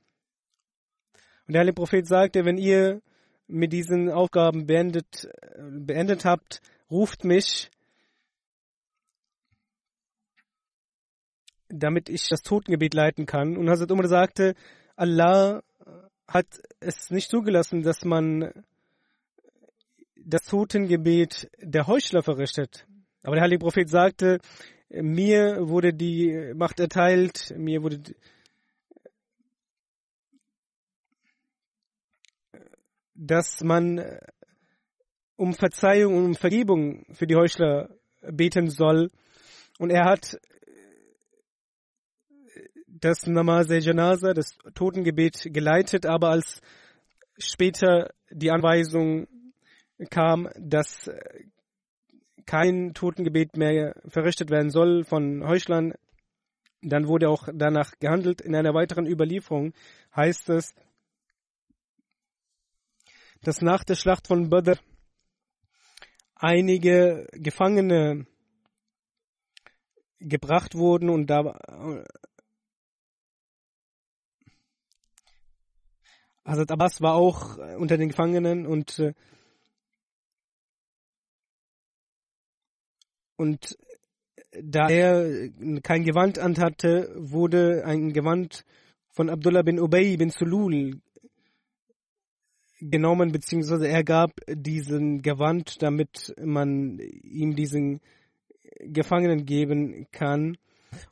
[1.47, 3.01] Und der Heilige Prophet sagte, wenn ihr
[3.47, 7.71] mit diesen Aufgaben beendet, beendet habt, ruft mich,
[11.69, 13.55] damit ich das Totengebet leiten kann.
[13.57, 14.55] Und Hazrat Umar sagte,
[14.95, 15.63] Allah
[16.27, 16.47] hat
[16.79, 18.51] es nicht zugelassen, dass man
[20.15, 22.85] das Totengebet der Heuchler verrichtet.
[23.23, 24.39] Aber der Heilige Prophet sagte,
[24.89, 28.01] mir wurde die Macht erteilt, mir wurde
[33.17, 34.03] dass man
[35.35, 37.89] um Verzeihung und um Vergebung für die Heuchler
[38.21, 39.09] beten soll.
[39.79, 40.39] Und er hat
[42.99, 46.61] das Namaz Janaza, das Totengebet geleitet, aber als
[47.37, 49.27] später die Anweisung
[50.09, 51.09] kam, dass
[52.45, 55.93] kein Totengebet mehr verrichtet werden soll von Heuchlern,
[56.81, 58.41] dann wurde auch danach gehandelt.
[58.41, 59.73] In einer weiteren Überlieferung
[60.15, 60.73] heißt es,
[63.41, 64.79] dass nach der Schlacht von Badr
[66.35, 68.25] einige Gefangene
[70.19, 71.59] gebracht wurden und da
[76.47, 79.13] Hazrat Abbas war auch unter den Gefangenen und äh,
[83.37, 83.77] Und
[84.51, 85.49] da er
[85.83, 88.65] kein Gewand anhatte, wurde ein Gewand
[89.11, 90.99] von Abdullah bin Ubay bin Sulul
[92.79, 98.01] genommen, beziehungsweise er gab diesen Gewand, damit man ihm diesen
[98.79, 100.57] Gefangenen geben kann.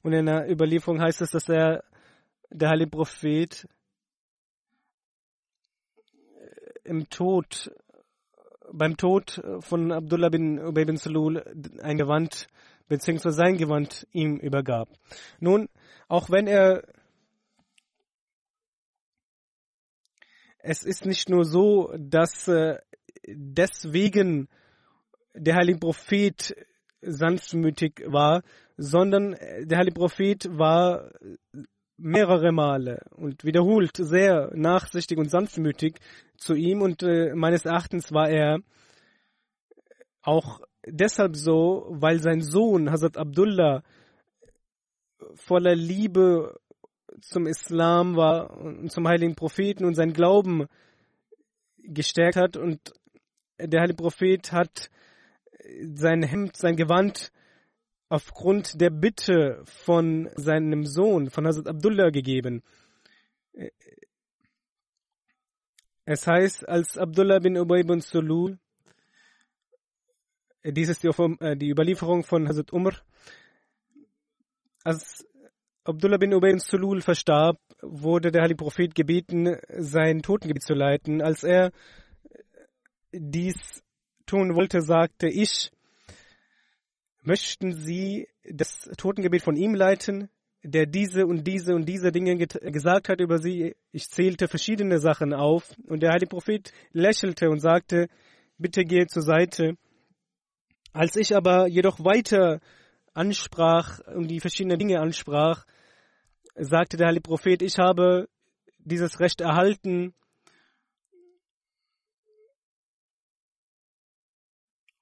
[0.01, 1.83] Und in der Überlieferung heißt es, dass er,
[2.49, 3.67] der heilige Prophet,
[6.85, 7.71] im Tod
[8.71, 11.43] beim Tod von Abdullah bin Ubay bin Salul
[11.81, 12.47] ein Gewand
[12.87, 13.29] bzw.
[13.31, 14.89] sein Gewand ihm übergab.
[15.39, 15.69] Nun,
[16.07, 16.83] auch wenn er
[20.59, 22.79] es ist nicht nur so, dass äh,
[23.27, 24.47] deswegen
[25.33, 26.55] der heilige Prophet
[27.01, 28.41] sanftmütig war,
[28.77, 31.11] sondern der heilige Prophet war
[31.97, 35.99] mehrere Male und wiederholt sehr nachsichtig und sanftmütig
[36.37, 36.81] zu ihm.
[36.81, 38.59] Und äh, meines Erachtens war er
[40.21, 43.83] auch deshalb so, weil sein Sohn Hazrat Abdullah
[45.35, 46.59] voller Liebe
[47.21, 50.67] zum Islam war und zum heiligen Propheten und sein Glauben
[51.77, 52.57] gestärkt hat.
[52.57, 52.93] Und
[53.59, 54.89] der heilige Prophet hat
[55.93, 57.31] sein Hemd, sein Gewand
[58.09, 62.63] aufgrund der Bitte von seinem Sohn, von Hazrat Abdullah gegeben.
[66.05, 68.59] Es heißt, als Abdullah bin Ubay bin Sulul,
[70.63, 72.93] dies ist die, äh, die Überlieferung von Hazrat Umar,
[74.83, 75.25] als
[75.83, 81.21] Abdullah bin Ubay bin Sulul verstarb, wurde der Heilige Prophet gebeten, sein Totengebet zu leiten.
[81.21, 81.71] Als er
[83.11, 83.83] dies
[84.25, 85.71] tun wollte, sagte ich,
[87.25, 90.29] möchten Sie das Totengebet von ihm leiten,
[90.63, 93.75] der diese und diese und diese Dinge gesagt hat über sie.
[93.91, 98.07] Ich zählte verschiedene Sachen auf und der heilige Prophet lächelte und sagte,
[98.57, 99.77] bitte gehe zur Seite.
[100.91, 102.61] Als ich aber jedoch weiter
[103.13, 105.65] ansprach und die verschiedenen Dinge ansprach,
[106.55, 108.27] sagte der heilige Prophet, ich habe
[108.79, 110.13] dieses Recht erhalten,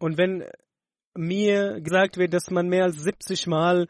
[0.03, 0.43] Und wenn
[1.15, 3.87] mir gesagt wird, dass man mehr als 70 Mal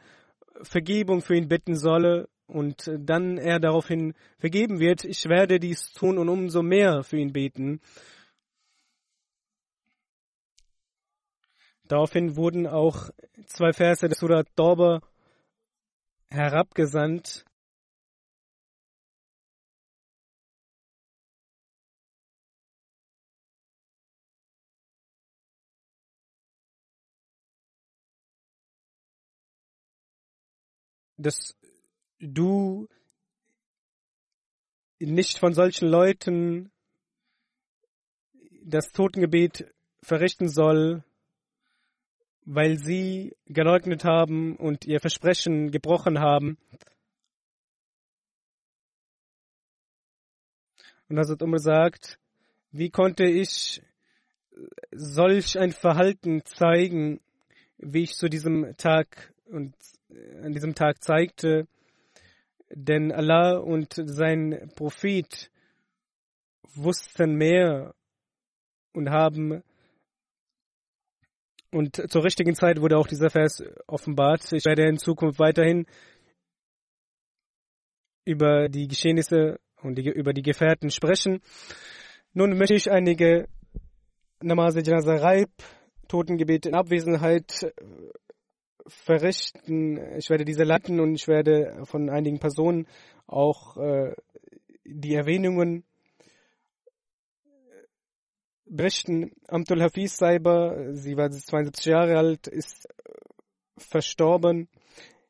[0.61, 6.17] Vergebung für ihn bitten solle und dann er daraufhin vergeben wird, ich werde dies tun
[6.17, 7.81] und umso mehr für ihn beten.
[11.87, 13.09] Daraufhin wurden auch
[13.47, 15.01] zwei Verse des Surat Dorber
[16.29, 17.45] herabgesandt,
[31.17, 31.55] dass
[32.19, 32.87] du
[34.99, 36.71] nicht von solchen Leuten
[38.63, 41.03] das Totengebet verrichten soll,
[42.45, 46.57] weil sie geleugnet haben und ihr Versprechen gebrochen haben.
[51.09, 52.19] Und Hazrat Umar sagt,
[52.71, 53.81] wie konnte ich
[54.91, 57.21] solch ein Verhalten zeigen,
[57.77, 59.75] wie ich zu diesem Tag und
[60.43, 61.67] an diesem Tag zeigte,
[62.69, 65.51] denn Allah und sein Prophet
[66.75, 67.93] wussten mehr
[68.93, 69.63] und haben
[71.71, 74.51] und zur richtigen Zeit wurde auch dieser Vers offenbart.
[74.53, 75.87] Ich werde in Zukunft weiterhin
[78.25, 81.41] über die Geschehnisse und die, über die Gefährten sprechen.
[82.33, 83.47] Nun möchte ich einige
[84.41, 85.49] Namaz Janaza Raib,
[86.07, 87.73] Totengebete in Abwesenheit
[88.87, 89.97] verrichten.
[90.17, 92.87] Ich werde diese leiten und ich werde von einigen Personen
[93.27, 94.13] auch äh,
[94.85, 95.83] die Erwähnungen
[98.65, 99.31] berichten.
[99.47, 102.87] Amtul Hafiz Saiba, sie war 72 Jahre alt, ist
[103.77, 104.67] verstorben.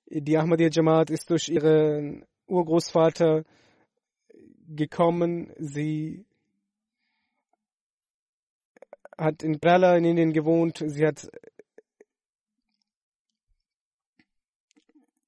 [0.06, 3.44] Die Ahmadiyya Jamaat ist durch ihren Urgroßvater
[4.68, 5.52] gekommen.
[5.58, 6.26] Sie
[9.18, 10.84] hat in Kerala in Indien gewohnt.
[10.86, 11.30] Sie hat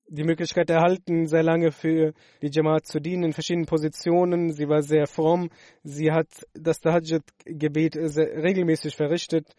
[0.08, 4.52] die Möglichkeit erhalten, sehr lange für die Jamaat zu dienen in verschiedenen Positionen.
[4.54, 5.50] Sie war sehr fromm.
[5.84, 9.56] Sie hat das Tahajjud-Gebet regelmäßig verrichtet.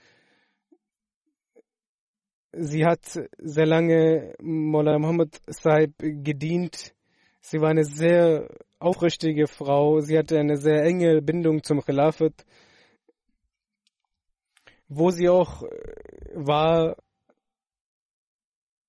[2.52, 3.04] Sie hat
[3.38, 6.94] sehr lange Mullah Muhammad Saib gedient.
[7.40, 10.00] Sie war eine sehr aufrichtige Frau.
[10.00, 12.46] Sie hatte eine sehr enge Bindung zum Khilafat.
[14.88, 15.64] Wo sie auch
[16.34, 16.96] war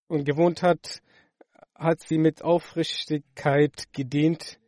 [0.07, 1.01] und gewohnt hat,
[1.77, 4.59] hat sie mit Aufrichtigkeit gedient.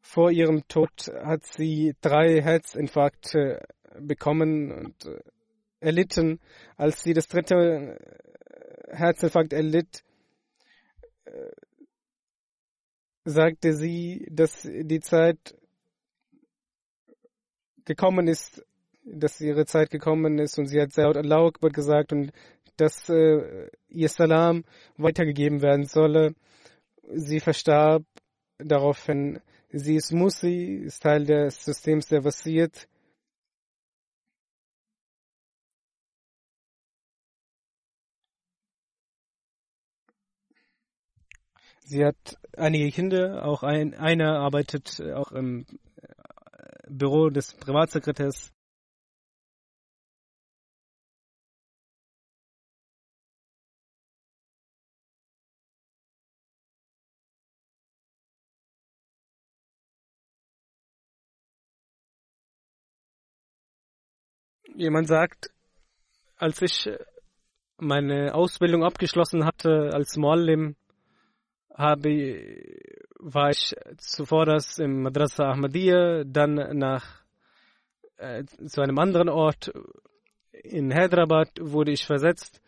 [0.00, 3.66] Vor ihrem Tod hat sie drei Herzinfarkte
[4.00, 5.20] bekommen und äh,
[5.80, 6.40] erlitten.
[6.76, 10.04] Als sie das dritte äh, Herzinfarkt erlitt,
[11.24, 11.50] äh,
[13.24, 15.56] sagte sie, dass die Zeit
[17.84, 18.64] gekommen ist,
[19.04, 22.32] dass ihre Zeit gekommen ist und sie hat sehr laut gesagt und
[22.76, 24.64] dass äh, ihr Salam
[24.96, 26.34] weitergegeben werden solle.
[27.14, 28.04] Sie verstarb
[28.58, 29.40] daraufhin.
[29.70, 32.88] Sie ist Musi, ist Teil des Systems der Wasiyat.
[41.88, 45.66] Sie hat einige Kinder, auch ein, einer arbeitet auch im
[46.88, 48.52] Büro des Privatsekretärs
[64.76, 65.50] Jemand sagt,
[66.36, 66.90] als ich
[67.78, 70.76] meine Ausbildung abgeschlossen hatte als Muallim,
[71.74, 72.60] habe,
[73.18, 77.22] war ich zuvor das im Madrasa Ahmadiyya, dann nach
[78.18, 79.72] äh, zu einem anderen Ort
[80.52, 82.60] in Hyderabad wurde ich versetzt.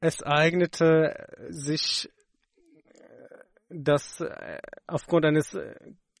[0.00, 2.08] Es eignete sich,
[3.68, 4.22] dass
[4.86, 5.56] aufgrund eines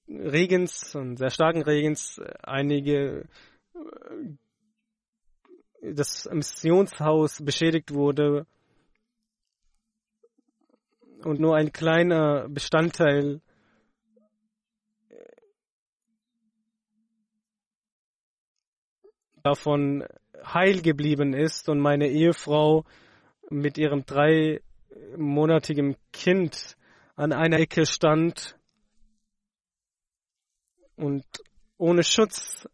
[0.08, 3.28] Regens und sehr starken Regens einige
[5.82, 8.46] das Missionshaus beschädigt wurde.
[11.24, 13.40] Und nur ein kleiner Bestandteil
[19.42, 20.04] davon
[20.44, 22.84] heil geblieben ist und meine Ehefrau
[23.48, 26.76] mit ihrem dreimonatigen Kind
[27.16, 28.58] an einer Ecke stand
[30.96, 31.24] und
[31.78, 32.68] ohne Schutz.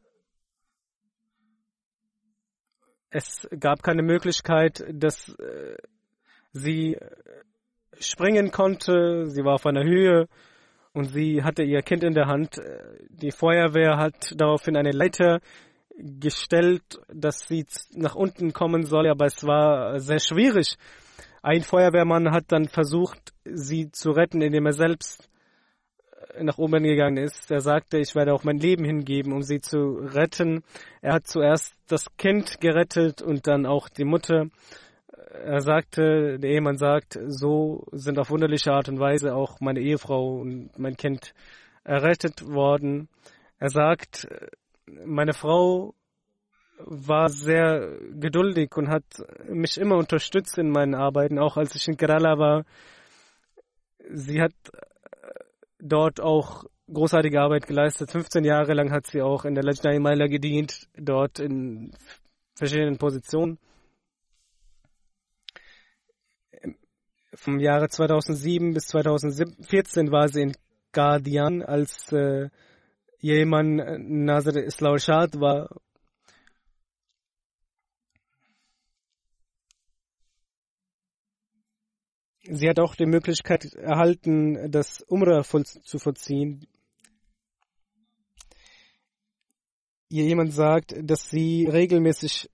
[3.10, 5.76] Es gab keine Möglichkeit, dass äh,
[6.52, 6.96] sie
[7.98, 9.26] springen konnte.
[9.26, 10.28] Sie war auf einer Höhe
[10.92, 12.60] und sie hatte ihr Kind in der Hand.
[13.08, 15.40] Die Feuerwehr hat daraufhin eine Leiter
[15.98, 20.76] gestellt, dass sie nach unten kommen soll, aber es war sehr schwierig.
[21.42, 25.28] Ein Feuerwehrmann hat dann versucht, sie zu retten, indem er selbst
[26.40, 27.50] nach oben gegangen ist.
[27.50, 30.62] Er sagte, ich werde auch mein Leben hingeben, um sie zu retten.
[31.02, 34.46] Er hat zuerst das Kind gerettet und dann auch die Mutter
[35.32, 40.40] er sagte, der Ehemann sagt, so sind auf wunderliche Art und Weise auch meine Ehefrau
[40.40, 41.34] und mein Kind
[41.84, 43.08] errettet worden.
[43.58, 44.28] Er sagt,
[45.04, 45.94] meine Frau
[46.86, 49.04] war sehr geduldig und hat
[49.48, 52.64] mich immer unterstützt in meinen Arbeiten, auch als ich in Kerala war.
[54.10, 54.54] Sie hat
[55.78, 58.10] dort auch großartige Arbeit geleistet.
[58.10, 61.92] 15 Jahre lang hat sie auch in der Lajna Imaila gedient, dort in
[62.54, 63.58] verschiedenen Positionen.
[67.34, 70.52] vom Jahre 2007 bis 2014 war sie in
[70.92, 72.50] Guardian, als äh,
[73.18, 75.70] jemand äh, Nazar Islam Shad war.
[82.44, 86.66] Sie hat auch die Möglichkeit erhalten, das Umrah voll zu vollziehen.
[90.08, 92.50] Ihr jemand sagt, dass sie regelmäßig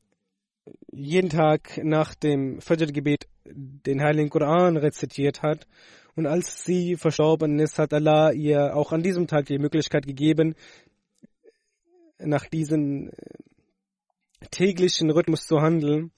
[0.93, 5.67] jeden Tag nach dem Fajr-Gebet den Heiligen Koran rezitiert hat.
[6.15, 10.55] Und als sie verstorben ist, hat Allah ihr auch an diesem Tag die Möglichkeit gegeben,
[12.19, 13.13] nach diesem äh,
[14.51, 16.11] täglichen Rhythmus zu handeln.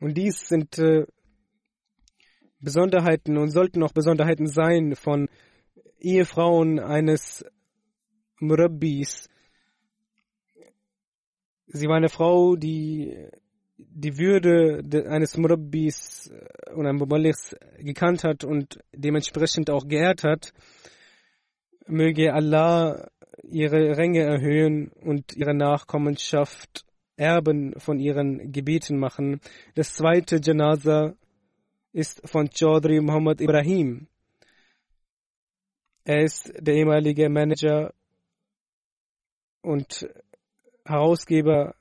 [0.00, 1.06] Und dies sind äh,
[2.60, 5.28] Besonderheiten und sollten auch Besonderheiten sein von
[5.98, 7.44] Ehefrauen eines
[8.40, 9.28] Murabbis,
[11.68, 13.28] Sie war eine Frau, die
[13.76, 20.52] die Würde eines Murabbis äh, und eines Muballighs gekannt hat und dementsprechend auch geehrt hat.
[21.86, 23.08] Möge Allah
[23.42, 26.85] ihre Ränge erhöhen und ihre Nachkommenschaft
[27.16, 29.40] Erben von ihren Gebeten machen.
[29.74, 31.14] Das zweite Janaza
[31.92, 34.06] ist von Chaudhry Muhammad Ibrahim.
[36.04, 37.92] Er ist der ehemalige Manager
[39.62, 40.08] und
[40.84, 41.74] Herausgeber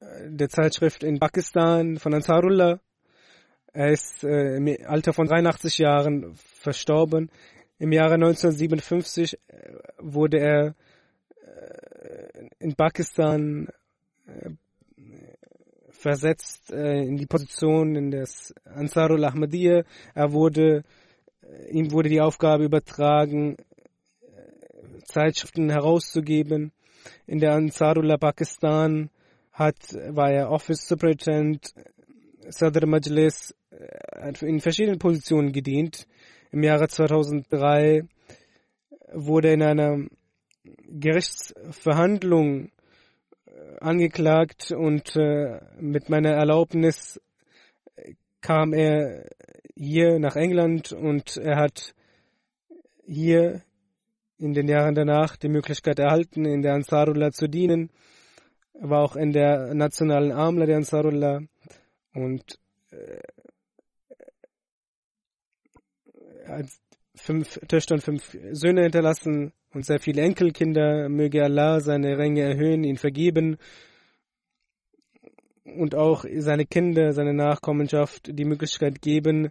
[0.00, 2.80] äh, der Zeitschrift in Pakistan von Ansarullah.
[3.72, 7.30] Er ist äh, im Alter von 83 Jahren verstorben.
[7.78, 10.74] Im Jahre 1957 äh, wurde er
[12.58, 13.68] in Pakistan
[14.26, 14.50] äh,
[15.90, 19.82] versetzt äh, in die Position in das Ansarul Ahmadiyya.
[20.14, 20.84] Er wurde,
[21.70, 23.56] ihm wurde die Aufgabe übertragen,
[25.04, 26.72] Zeitschriften herauszugeben.
[27.26, 29.10] In der Ansarullah Pakistan
[29.52, 29.76] hat,
[30.08, 31.74] war er Office Superintendent,
[32.48, 33.54] Sadr Majlis,
[34.40, 36.06] in verschiedenen Positionen gedient.
[36.52, 38.04] Im Jahre 2003
[39.12, 40.06] wurde in einer
[40.88, 42.70] Gerichtsverhandlung
[43.46, 47.20] äh, angeklagt und äh, mit meiner Erlaubnis
[48.40, 49.28] kam er
[49.74, 51.94] hier nach England und er hat
[53.04, 53.62] hier
[54.38, 57.90] in den Jahren danach die Möglichkeit erhalten, in der Ansarullah zu dienen.
[58.74, 61.40] Er war auch in der nationalen Amla der Ansarullah
[62.14, 62.58] und
[62.90, 63.20] äh,
[66.46, 66.66] hat
[67.14, 71.08] fünf Töchter und fünf Söhne hinterlassen und sehr viele Enkelkinder.
[71.08, 73.56] Möge Allah seine Ränge erhöhen, ihn vergeben
[75.64, 79.50] und auch seine Kinder, seine Nachkommenschaft die Möglichkeit geben,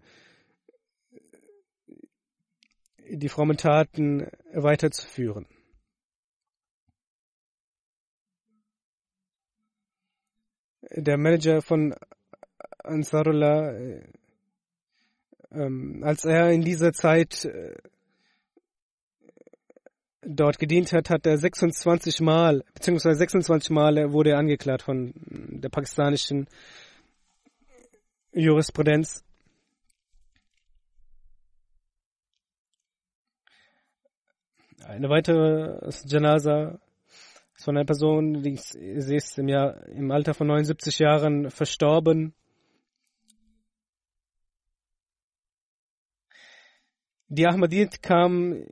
[3.09, 5.47] die frommen Taten weiterzuführen.
[10.91, 11.95] der Manager von
[12.83, 14.03] Ansarullah, äh,
[15.51, 17.75] ähm, als er in dieser Zeit äh,
[20.21, 25.69] dort gedient hat, hat er 26 Mal, beziehungsweise 26 Mal wurde er angeklagt von der
[25.69, 26.47] pakistanischen
[28.33, 29.23] Jurisprudenz.
[34.85, 36.79] Eine weitere Janaza
[37.53, 42.33] von einer Person, die sie ist im, Jahr, im Alter von 79 Jahren verstorben.
[47.27, 48.65] Die Ahmadiyyat kam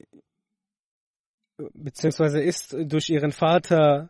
[1.73, 4.09] beziehungsweise ist durch ihren Vater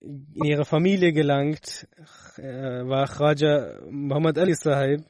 [0.00, 1.88] in ihre Familie gelangt,
[2.36, 5.04] er war Khaja Muhammad Ali Sahib.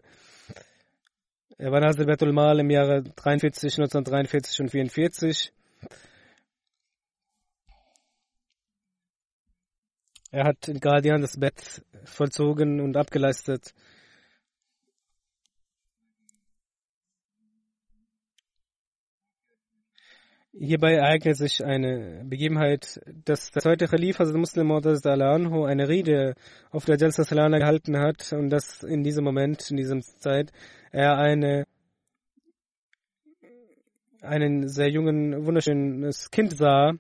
[1.59, 5.53] Er war Nazir Betul Mal im Jahre 43, 1943 und 44.
[10.31, 13.75] Er hat in Guardian das Bett vollzogen und abgeleistet.
[20.61, 26.35] Hierbei ereignet sich eine Begebenheit, dass der zweite Khalifa, also Muslim anhu eine Rede
[26.71, 30.51] auf der Jalsa Salana gehalten hat und dass in diesem Moment, in dieser Zeit,
[30.91, 31.65] er eine
[34.21, 36.95] einen sehr jungen, wunderschönes Kind sah.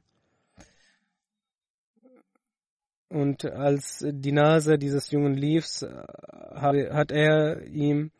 [3.08, 8.12] Und als die Nase dieses Jungen lief, hat er ihm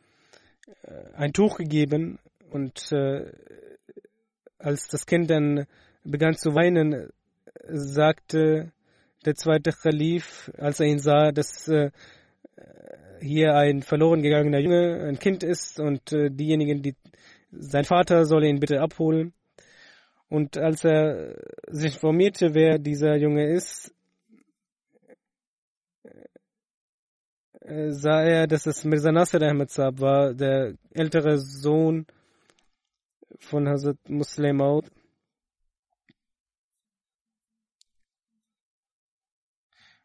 [0.83, 2.19] äh, ein Tuch gegeben
[2.51, 3.31] und äh,
[4.59, 5.67] als das Kind dann
[6.05, 7.11] begann zu weinen,
[7.69, 8.73] sagte
[9.25, 11.91] der zweite Khalif, als er ihn sah, dass äh,
[13.21, 16.95] hier ein verloren gegangener Junge, ein Kind ist und äh, diejenigen, die
[17.51, 19.33] sein Vater solle ihn bitte abholen.
[20.29, 21.37] Und als er
[21.69, 23.95] sich informierte, wer dieser Junge ist,
[27.61, 32.07] äh, sah er, dass es Mirza Nasser Ahmed Saab war, der ältere Sohn
[33.39, 34.91] von Hazrat Muslim Maud.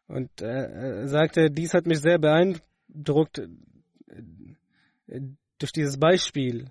[0.06, 5.20] Und äh, er sagte, dies hat mich sehr beeindruckt äh,
[5.58, 6.70] durch dieses Beispiel.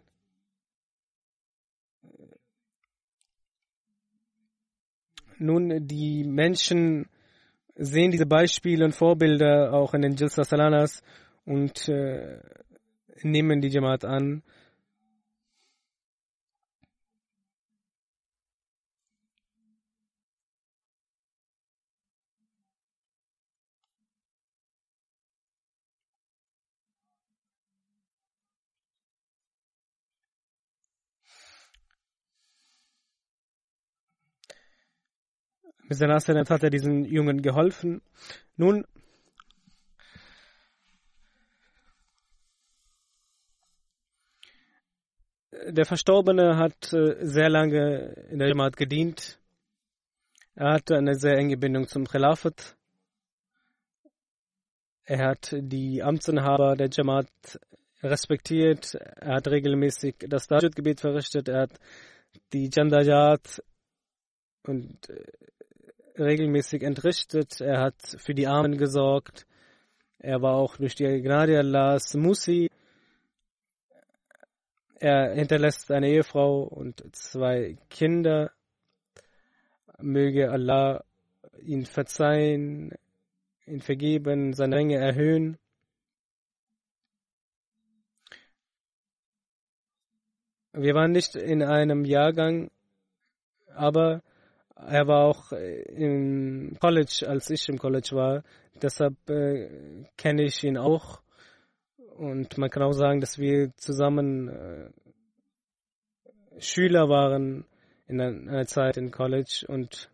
[5.39, 7.09] Nun, die Menschen
[7.75, 11.01] sehen diese Beispiele und Vorbilder auch in den Jalsa Salanas
[11.45, 12.39] und äh,
[13.23, 14.43] nehmen die Jamaat an.
[35.89, 38.01] Mit seiner Assistenz hat er diesen Jungen geholfen.
[38.55, 38.85] Nun,
[45.69, 49.39] der Verstorbene hat äh, sehr lange in der Jamaat gedient.
[50.55, 52.75] Er hatte eine sehr enge Bindung zum Khilafat.
[55.05, 57.27] Er hat die Amtsinhaber der Jamaat
[58.01, 58.95] respektiert.
[58.95, 61.49] Er hat regelmäßig das Dajjud-Gebet verrichtet.
[61.49, 61.79] Er hat
[62.53, 63.63] die Jandajat
[64.63, 65.23] und äh,
[66.17, 69.45] regelmäßig entrichtet, er hat für die Armen gesorgt,
[70.19, 72.69] er war auch durch die Gnade Allahs Musi,
[75.03, 78.53] er hinterlässt eine Ehefrau und zwei Kinder.
[79.99, 81.03] Möge Allah
[81.61, 82.93] ihn verzeihen,
[83.65, 85.57] ihn vergeben, seine Ränge erhöhen.
[90.71, 92.71] Wir waren nicht in einem Jahrgang,
[93.75, 94.21] aber
[94.75, 98.43] er war auch äh, im College, als ich im College war.
[98.81, 99.69] Deshalb äh,
[100.17, 101.21] kenne ich ihn auch.
[102.17, 104.89] Und man kann auch sagen, dass wir zusammen äh,
[106.59, 107.65] Schüler waren
[108.07, 110.11] in einer Zeit im College und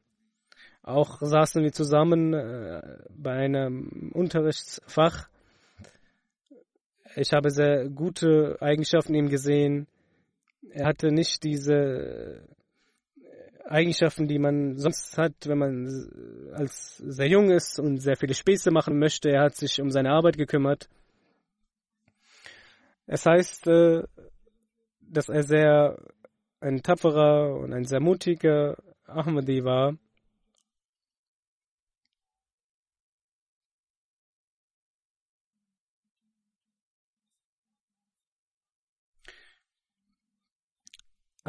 [0.82, 5.28] auch saßen wir zusammen äh, bei einem Unterrichtsfach.
[7.16, 9.88] Ich habe sehr gute Eigenschaften in ihm gesehen.
[10.72, 12.48] Er hatte nicht diese
[13.70, 18.72] Eigenschaften, die man sonst hat, wenn man als sehr jung ist und sehr viele Späße
[18.72, 19.30] machen möchte.
[19.30, 20.90] Er hat sich um seine Arbeit gekümmert.
[23.06, 24.04] Es heißt, äh,
[25.02, 25.98] dass er sehr
[26.62, 29.96] ein tapferer und ein sehr mutiger Ahmadi war.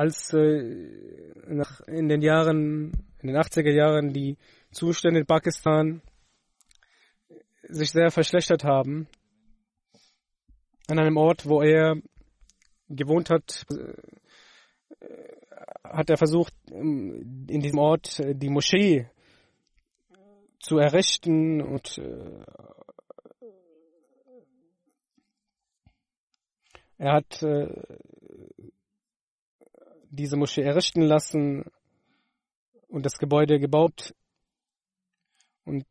[0.01, 4.37] als äh, nach, in den Jahren, in den 80er Jahren die
[4.71, 6.03] Zustände in Pakistan
[7.69, 9.09] sich sehr verschlechtert haben.
[10.89, 11.97] An einem Ort, wo er
[12.89, 13.65] gewohnt hat,
[15.85, 19.09] hat er versucht, in diesem Ort die Moschee
[20.61, 22.45] zu errichten und äh,
[26.99, 27.67] er hat äh,
[30.11, 31.65] diese Moschee errichten lassen
[32.89, 34.15] und das Gebäude gebaut
[35.65, 35.87] und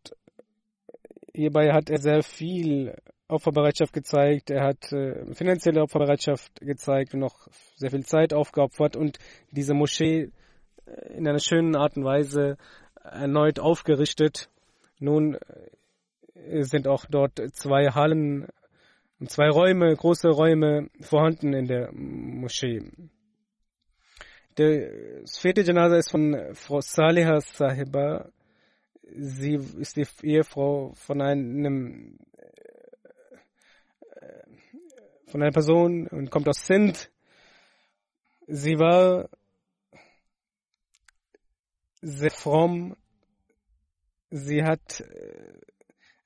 [1.34, 2.96] hierbei hat er sehr viel
[3.28, 9.20] Opferbereitschaft gezeigt, er hat äh, finanzielle Opferbereitschaft gezeigt und noch sehr viel Zeit aufgeopfert und
[9.52, 10.32] diese Moschee
[10.86, 12.58] äh, in einer schönen Art und Weise
[13.04, 14.50] erneut aufgerichtet.
[15.00, 18.48] Nun äh, sind auch dort zwei Hallen
[19.28, 22.90] zwei Räume, große Räume vorhanden in der Moschee.
[24.60, 28.30] Das vierte Janaza ist von Frau Saliha Sahiba.
[29.03, 32.20] Sie ist die Ehefrau von einem
[34.18, 34.43] äh,
[35.28, 37.07] von einer Person und kommt aus Sindh.
[38.47, 39.30] Sie war
[42.01, 42.97] sehr fromm,
[44.30, 45.53] sie hat, äh,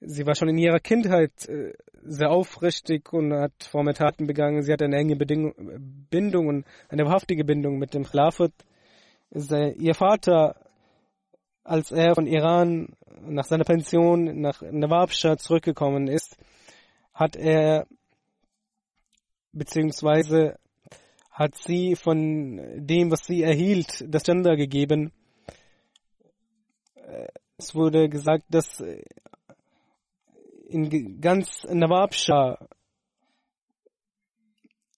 [0.06, 1.74] sie war schon in ihrer Kindheit äh,
[2.04, 4.64] sehr aufrichtig und hat fromme Taten begangen.
[4.64, 5.54] Sie hat eine enge Bedingung,
[6.10, 8.52] Bindung und eine wahrhaftige Bindung mit dem Khilafat.
[9.32, 10.56] Ihr Vater,
[11.64, 16.38] als er von Iran nach seiner Pension nach Nawabshah zurückgekommen ist,
[17.14, 17.88] hat er
[19.54, 20.60] beziehungsweise
[21.32, 25.12] hat sie von dem, was sie erhielt, das Gender gegeben
[27.58, 29.04] es wurde gesagt, dass äh,
[30.74, 32.68] in ganz Nawabshah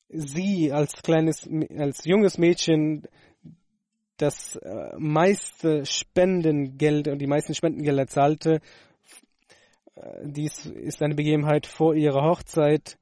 [0.09, 1.47] sie als kleines,
[1.77, 3.03] als junges Mädchen
[4.17, 8.61] das äh, meiste Spendengeld und die meisten Spendengelder zahlte.
[9.95, 12.97] Äh, dies ist eine Begebenheit vor ihrer Hochzeit.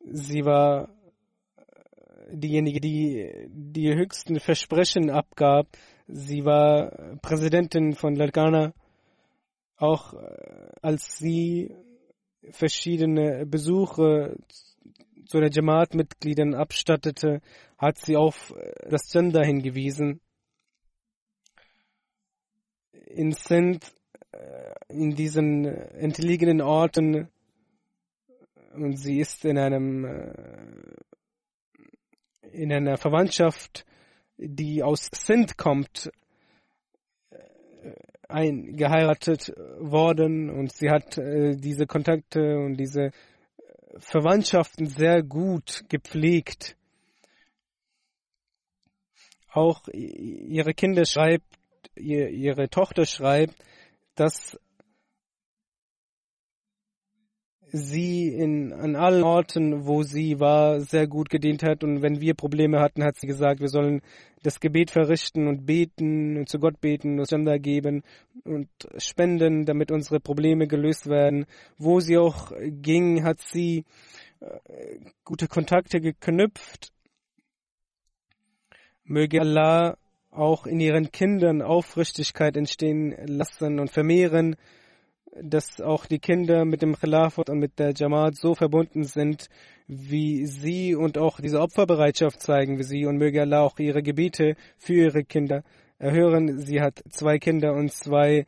[0.00, 0.88] Sie war
[2.28, 5.68] diejenige, die die höchsten Versprechen abgab,
[6.08, 8.72] Sie war Präsidentin von Larkana,
[9.76, 11.74] auch äh, als sie
[12.50, 14.36] verschiedene Besuche
[15.26, 17.40] zu den Jamaat-Mitgliedern abstattete,
[17.76, 20.20] hat sie auf äh, das Gender hingewiesen.
[22.92, 23.86] In Sindh,
[24.32, 27.28] äh, in diesen entlegenen Orten,
[28.74, 30.04] und sie ist in einem
[32.52, 33.86] in einer Verwandtschaft
[34.38, 36.10] die aus Sindh kommt,
[38.28, 43.10] eingeheiratet worden und sie hat äh, diese Kontakte und diese
[43.98, 46.76] Verwandtschaften sehr gut gepflegt.
[49.50, 51.46] Auch ihre Kinder schreibt,
[51.94, 53.54] ihre Tochter schreibt,
[54.14, 54.58] dass
[57.72, 61.82] sie in, an allen Orten, wo sie war, sehr gut gedient hat.
[61.84, 64.02] Und wenn wir Probleme hatten, hat sie gesagt, wir sollen
[64.42, 68.02] das Gebet verrichten und beten und zu Gott beten, uns Gender geben
[68.44, 71.46] und spenden, damit unsere Probleme gelöst werden.
[71.78, 73.84] Wo sie auch ging, hat sie
[74.40, 76.92] äh, gute Kontakte geknüpft.
[79.04, 79.98] Möge Allah
[80.30, 84.56] auch in ihren Kindern Aufrichtigkeit entstehen lassen und vermehren
[85.42, 89.48] dass auch die Kinder mit dem Khilafat und mit der Jamaat so verbunden sind,
[89.86, 94.56] wie sie und auch diese Opferbereitschaft zeigen wie sie und möge Allah auch ihre Gebete
[94.76, 95.62] für ihre Kinder
[95.98, 96.58] erhören.
[96.58, 98.46] Sie hat zwei Kinder und zwei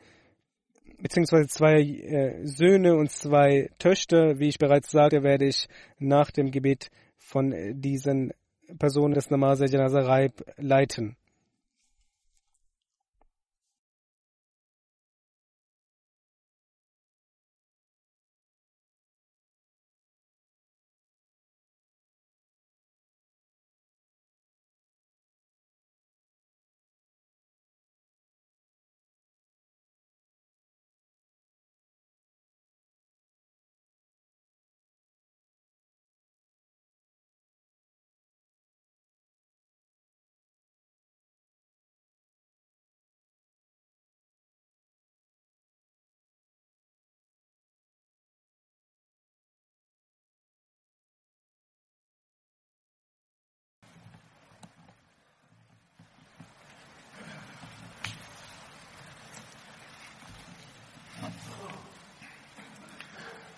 [1.01, 4.39] beziehungsweise zwei äh, Söhne und zwei Töchter.
[4.39, 5.67] Wie ich bereits sagte, werde ich
[5.97, 8.33] nach dem Gebet von diesen
[8.77, 11.15] Personen des Namaz Janaza Raib leiten.